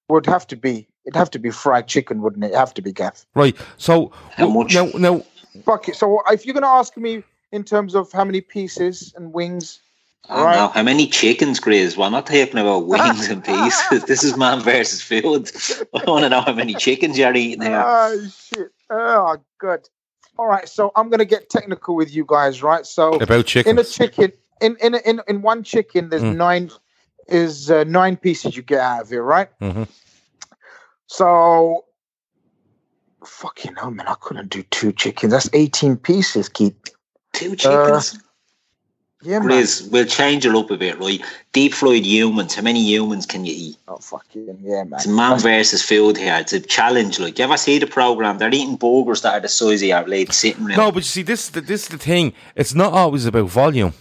[0.10, 2.48] would have to be, it'd have to be fried chicken, wouldn't it?
[2.48, 3.26] It'd have to be Gaff.
[3.36, 3.56] Right.
[3.78, 4.74] So How w- much?
[4.74, 5.24] now, now,
[5.66, 5.96] Fuck it.
[5.96, 9.82] So if you're gonna ask me in terms of how many pieces and wings,
[10.30, 11.98] I don't know how many chickens, Grizz.
[11.98, 14.04] We're not talking about wings and pieces.
[14.06, 15.52] this is man versus food.
[15.96, 17.84] I want to know how many chickens you're eating here.
[17.84, 18.70] Oh shit!
[18.92, 19.90] Oh good.
[20.38, 22.86] All right, so I'm gonna get technical with you guys, right?
[22.86, 24.32] So about in a chicken,
[24.62, 26.36] in in a- in in one chicken, there's Mm.
[26.36, 26.72] nine
[27.28, 29.50] is uh, nine pieces you get out of it, right?
[29.60, 29.84] hmm
[31.10, 31.86] So
[33.26, 35.34] fucking hell, man, I couldn't do two chickens.
[35.34, 36.76] That's 18 pieces, Keith.
[37.34, 38.20] Two uh, chickens.
[39.24, 39.50] Yeah, man.
[39.50, 41.20] Grizz, we'll change it up a bit, right?
[41.52, 42.54] Deep fried humans.
[42.54, 43.78] How many humans can you eat?
[43.88, 45.00] Oh fucking yeah, man.
[45.00, 46.38] It's man versus food here.
[46.40, 47.20] It's a challenge.
[47.20, 48.38] Like, you ever see the program?
[48.38, 50.78] They're eating burgers that are the size of your late sitting room.
[50.78, 52.34] No, but you see, this is the, this is the thing.
[52.56, 53.94] It's not always about volume,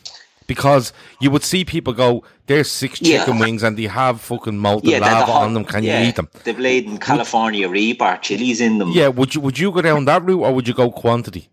[0.48, 3.18] because you would see people go, "There's six Yeah.
[3.20, 5.64] chicken wings, and they have fucking molten yeah, they're the lava hot- on them.
[5.64, 8.90] Can yeah, you eat them?" They've laid in California Reaper chilies in them.
[8.90, 9.08] Yeah.
[9.08, 11.48] Would you would you go down that route, or would you go quantity?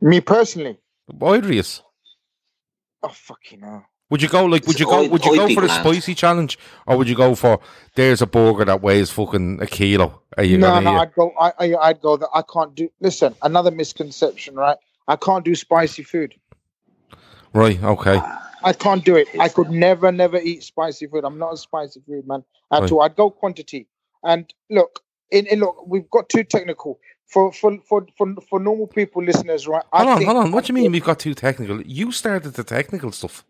[0.00, 0.78] Me personally.
[1.12, 1.82] Idrius.
[3.02, 3.84] Oh fucking hell.
[4.10, 4.66] Would you go like?
[4.66, 5.00] Would you go?
[5.04, 5.80] I'd- you go for the glad.
[5.80, 7.60] spicy challenge, or would you go for?
[7.94, 10.20] There's a burger that weighs fucking a kilo.
[10.36, 11.00] Are you no, gonna no, eat?
[11.00, 11.32] I'd go.
[11.40, 12.90] I, I, I'd go that I can't do.
[13.00, 14.76] Listen, another misconception, right?
[15.08, 16.34] I can't do spicy food.
[17.54, 17.82] Right.
[17.82, 18.20] Okay.
[18.64, 19.28] I can't do it.
[19.40, 21.24] I could never, never eat spicy food.
[21.24, 22.92] I'm not a spicy food man at Right.
[22.92, 23.02] all.
[23.02, 23.88] I'd go quantity.
[24.24, 25.00] And look,
[25.30, 29.66] in, in look, we've got too technical for for for for, for normal people, listeners,
[29.66, 29.82] right?
[29.92, 30.18] I Hold on.
[30.18, 30.52] think- Hold on.
[30.52, 31.80] What do you mean we've got too technical?
[31.82, 33.44] You started the technical stuff.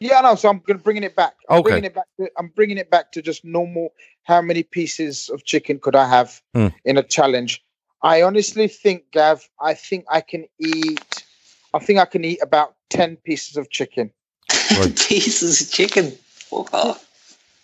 [0.00, 0.34] Yeah, no.
[0.34, 1.34] So I'm gonna bringing it back.
[1.48, 1.70] I'm Okay.
[1.70, 2.06] bringing it back.
[2.18, 3.92] To, I'm bringing it back to just normal.
[4.24, 6.68] How many pieces of chicken could I have Hmm.
[6.84, 7.62] in a challenge?
[8.02, 9.48] I honestly think, Gav.
[9.60, 11.00] I think I can eat.
[11.76, 14.10] I think I can eat about ten pieces of chicken.
[15.08, 16.12] Pieces of chicken.
[16.50, 17.02] Fuck off.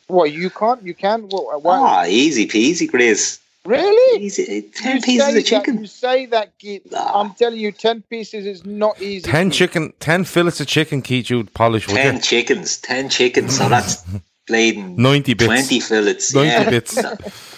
[0.08, 0.82] What you can't?
[0.82, 1.22] You can?
[1.28, 1.62] What?
[1.62, 1.78] why?
[1.78, 3.38] Ah, easy peasy, Grizz.
[3.64, 4.24] Really?
[4.24, 4.62] Easy.
[4.74, 5.78] Ten You pieces say of that- chicken.
[5.78, 6.82] you say that, Keith.
[6.96, 9.30] I'm telling you, ten pieces is not easy.
[9.30, 12.20] Ten chicken, ten fillets of chicken, Keith, you'd polish, would Ten you?
[12.20, 12.76] chickens.
[12.78, 13.56] Ten chickens.
[13.56, 14.02] So that's
[14.48, 15.46] played 90 bits.
[15.46, 16.34] Twenty fillets.
[16.34, 16.70] 90 yeah.
[16.70, 16.98] bits.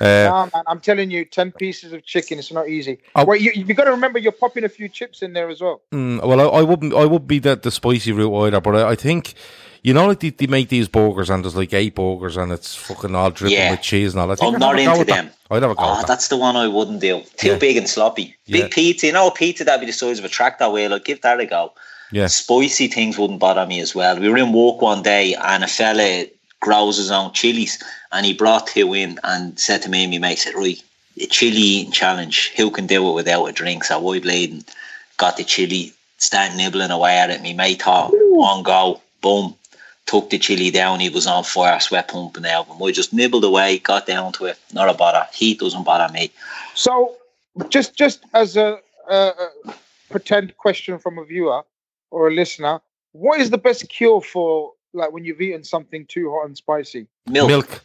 [0.00, 2.38] Uh, Nah, man, I'm telling you, ten pieces of chicken.
[2.38, 2.98] It's not easy.
[3.14, 3.24] Oh.
[3.24, 5.80] Wait, you have got to remember, you're popping a few chips in there as well.
[5.92, 6.94] Mm, well, I, I wouldn't.
[6.94, 8.60] I would be the, the spicy route either.
[8.60, 9.34] But I, I think,
[9.82, 12.74] you know, like they, they make these burgers and there's like eight burgers and it's
[12.74, 13.70] fucking all dripping Yeah.
[13.72, 14.30] with cheese and all.
[14.30, 15.14] I think I'm I'd not have go into with that.
[15.24, 15.32] them.
[15.50, 16.06] I'd have a go with that.
[16.06, 17.22] that's the one I wouldn't do.
[17.36, 17.58] Too Yeah.
[17.58, 18.36] big and sloppy.
[18.46, 18.68] Big Yeah.
[18.70, 20.92] pizza, you know, a pizza that'd be the size of a tractor wheel.
[20.94, 21.72] I'd give that a go.
[22.12, 22.26] Yeah.
[22.26, 24.18] Spicy things wouldn't bother me as well.
[24.18, 26.26] We were in work one day and a fella
[26.60, 27.82] grows his own chilies,
[28.12, 30.82] and he brought two in and said to me my mate, said, right,
[31.20, 32.52] a chili eating challenge.
[32.56, 33.84] Who can do it without a drink?
[33.84, 34.64] So I and
[35.16, 37.42] got the chili, started nibbling away at it.
[37.42, 39.54] My mate thought, one go, boom,
[40.06, 41.00] took the chili down.
[41.00, 42.68] He was on fire, sweat pumping out.
[42.68, 44.58] And we just nibbled away, got down to it.
[44.72, 45.26] Not a bother.
[45.32, 46.30] Heat doesn't bother me.
[46.74, 47.16] So,
[47.68, 48.78] just just as a,
[49.10, 49.32] a
[50.10, 51.62] pretend question from a viewer
[52.10, 52.80] or a listener,
[53.12, 57.06] what is the best cure for like when you've eaten something too hot and spicy?
[57.26, 57.48] Milk.
[57.48, 57.82] Milk.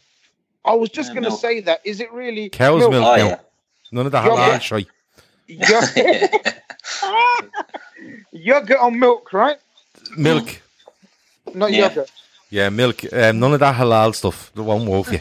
[0.65, 1.81] I was just Yeah, going to say that.
[1.83, 2.93] Is it really Cow's milk.
[3.05, 3.39] Oh, yeah.
[3.91, 4.39] None of the Yogurt.
[4.39, 4.87] halal shite.
[5.47, 6.63] Yogurt,
[8.31, 9.57] yogurt on milk, right?
[10.17, 10.61] Milk.
[11.53, 11.89] Not Yeah.
[11.89, 12.11] yogurt.
[12.49, 13.03] Yeah, milk.
[13.13, 14.51] Um, none of that halal stuff.
[14.55, 15.19] That won't wolf you.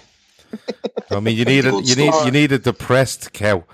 [1.11, 3.65] I mean, you need a, you need you need a depressed cow.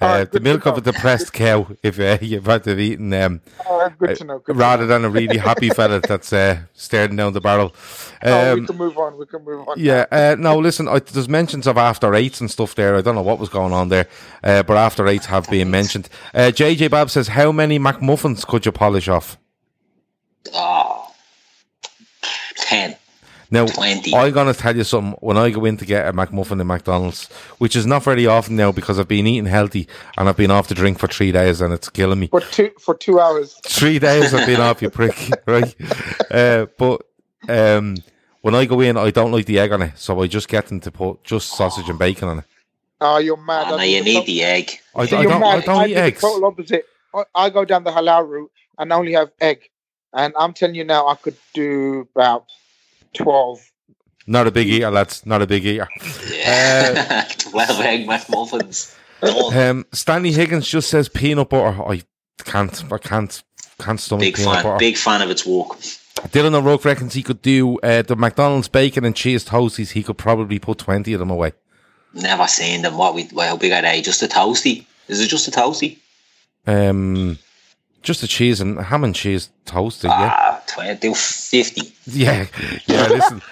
[0.00, 1.68] Uh, the milk of a depressed cow.
[1.82, 3.88] If uh, you've had to have eaten um, Oh,
[4.24, 4.42] know.
[4.48, 7.74] Rather than a really happy fella that's uh, staring down the barrel.
[8.24, 9.16] Oh, we Um, can move on.
[9.18, 9.74] We can move on.
[9.78, 12.96] yeah, uh, no, listen, I, there's mentions of after eights and stuff there.
[12.96, 14.06] I don't know what was going on there,
[14.42, 16.08] uh, but after eights have been mentioned.
[16.34, 19.38] Uh, JJ Bab says, How many McMuffins could you polish off?
[20.54, 20.97] Oh, 10.
[23.50, 24.14] Now, 20.
[24.14, 25.12] I'm going to tell you something.
[25.20, 27.28] When I go in to get a McMuffin in McDonald's,
[27.58, 29.88] which is not very often now because I've been eating healthy
[30.18, 32.26] and I've been off the drink for three days and it's killing me.
[32.28, 33.54] For two for two hours.
[33.64, 35.74] Three days I've been off, you prick, right?
[36.30, 37.02] Uh, but
[37.48, 37.96] um,
[38.42, 40.66] when I go in, I don't like the egg on it, so I just get
[40.66, 42.44] them to put just sausage and bacon on it.
[43.00, 43.72] Oh, you're mad.
[43.72, 44.72] Oh, no, you need tot- the egg.
[44.94, 46.20] I, I don't, I don't do eat the eggs.
[46.20, 46.84] total opposite.
[47.14, 49.70] I, I go down the halal route and only have egg.
[50.12, 52.46] And I'm telling you now, I could do about
[53.14, 53.60] twelve.
[54.26, 55.24] Not a big eater, lads.
[55.24, 55.88] Not a big eater.
[56.30, 57.26] Yeah.
[57.38, 58.94] 12 egg McMuffins.
[59.22, 59.56] Done.
[59.70, 61.82] Um, Stanley Higgins just says peanut butter.
[61.82, 62.02] I
[62.44, 62.84] can't.
[62.92, 63.42] I can't.
[63.80, 64.62] Can't stomach Big peanut fan.
[64.64, 64.76] butter.
[64.78, 65.78] Big fan of its walk.
[65.78, 69.92] Dylan O'Rourke reckons he could do uh, the McDonald's bacon and cheese toasties.
[69.92, 71.52] He could probably put twenty of them away.
[72.12, 72.98] Never seen them.
[72.98, 73.28] What we?
[73.32, 74.02] Well, how big are they?
[74.02, 74.84] Just a toasty?
[75.06, 75.98] Is it just a toasty?
[76.66, 77.38] Um,
[78.02, 80.10] just the cheese and ham and cheese toasted.
[80.10, 81.92] Yeah, Ah, 20, 50.
[82.06, 82.46] yeah,
[82.86, 83.06] yeah.
[83.08, 83.42] Listen,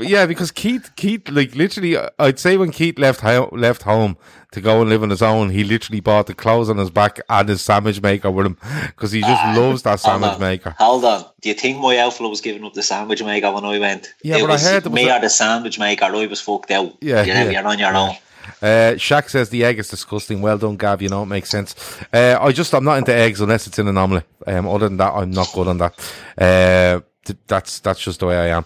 [0.00, 4.16] yeah, because Keith, Keith, like literally, uh, I'd say when Keith left ho- left home
[4.52, 7.18] to go and live on his own, he literally bought the clothes on his back
[7.28, 10.76] and his sandwich maker with him because he just loves that sandwich maker.
[10.78, 11.24] Hold on.
[11.40, 14.14] Do you think my outflow was giving up the sandwich maker when I went?
[14.22, 16.04] Yeah, it but I heard me a- or the sandwich maker.
[16.04, 16.94] I was fucked out.
[17.00, 17.50] Yeah, you're, yeah.
[17.50, 18.14] you're on your own.
[18.62, 20.40] Uh, Shaq says the egg is disgusting.
[20.42, 21.02] Well done, Gav.
[21.02, 21.74] You know it makes sense.
[22.12, 24.26] Uh, I just I'm not into eggs unless it's in an omelette.
[24.46, 25.92] Um, other than that, I'm not good on that.
[26.38, 28.64] Uh, th- that's that's just the way I am.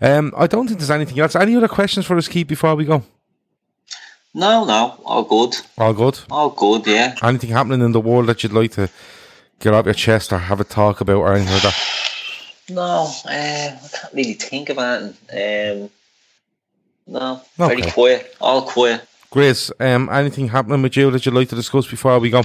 [0.00, 1.36] Um, I don't think there's anything else.
[1.36, 3.02] Any other questions for us, Keith, before we go?
[4.34, 6.20] No, no, all good, All good.
[6.30, 6.86] all good.
[6.86, 7.14] Yeah.
[7.22, 8.88] Anything happening in the world that you'd like to
[9.58, 11.76] get off your chest or have a talk about or anything like that?
[12.70, 12.82] No,
[13.24, 15.84] uh, I can't really think of anything.
[15.84, 15.90] Um,
[17.06, 19.00] no, very quiet, all quiet.
[19.30, 22.42] Grace, um, anything happening with you that you'd like to discuss before we go?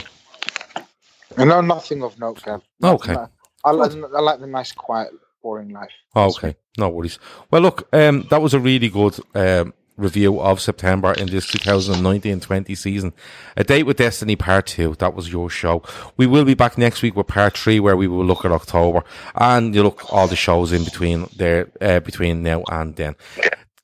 [1.37, 2.61] No, nothing of note, Gav.
[2.83, 3.13] Okay.
[3.13, 3.29] No.
[3.63, 5.11] I, like, I like the nice, quiet,
[5.41, 5.91] boring life.
[6.15, 7.19] Okay, no worries.
[7.49, 12.77] Well, look, um, that was a really good um, review of September in this 2019-20
[12.77, 13.13] season.
[13.55, 15.81] A Date with Destiny Part 2, that was your show.
[16.17, 19.03] We will be back next week with Part 3 where we will look at October
[19.35, 23.15] and you look all the shows in between there, uh, between now and then.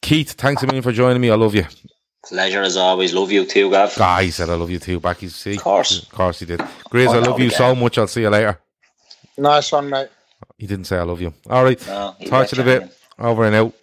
[0.02, 1.30] Keith, thanks a million for joining me.
[1.30, 1.66] I love you.
[2.28, 3.14] Pleasure as always.
[3.14, 3.96] Love you too, Gav.
[4.00, 5.22] Ah, he said I love you too, back.
[5.22, 5.56] You see?
[5.56, 6.04] Of course.
[6.04, 6.62] Of course he did.
[6.90, 7.58] Grace, Oh, I love you yeah.
[7.58, 7.98] so much.
[7.98, 8.60] I'll see you later.
[9.38, 10.10] Nice one, mate.
[10.58, 11.34] He didn't say I love you.
[11.50, 11.82] All right.
[11.88, 12.98] No, he Talk to you in a bit.
[13.18, 13.74] Over and out.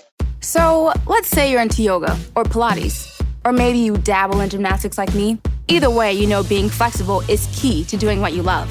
[0.41, 5.14] So, let's say you're into yoga or Pilates, or maybe you dabble in gymnastics like
[5.14, 5.39] me.
[5.68, 8.68] Either way, you know being flexible is key to doing what you love.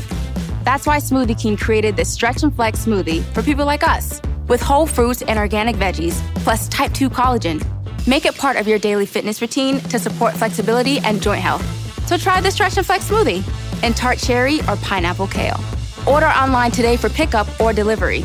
[0.63, 4.61] That's why Smoothie King created this Stretch and Flex smoothie for people like us, with
[4.61, 6.13] whole fruits and organic veggies,
[6.43, 7.61] plus type 2 collagen.
[8.07, 11.63] Make it part of your daily fitness routine to support flexibility and joint health.
[12.07, 13.43] So try the Stretch and Flex smoothie
[13.83, 15.59] in tart cherry or pineapple kale.
[16.07, 18.21] Order online today for pickup or delivery.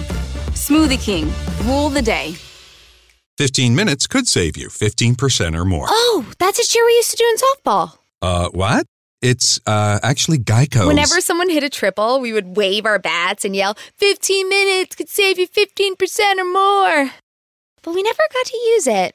[0.53, 1.33] Smoothie King,
[1.65, 2.35] rule the day.
[3.39, 5.87] 15 minutes could save you 15% or more.
[5.89, 7.99] Oh, that's a cheer we used to do in softball.
[8.21, 8.85] Uh, what?
[9.23, 10.89] It's uh, actually Geico.
[10.89, 15.09] Whenever someone hit a triple, we would wave our bats and yell, 15 minutes could
[15.09, 17.13] save you 15% or more.
[17.83, 19.15] But we never got to use it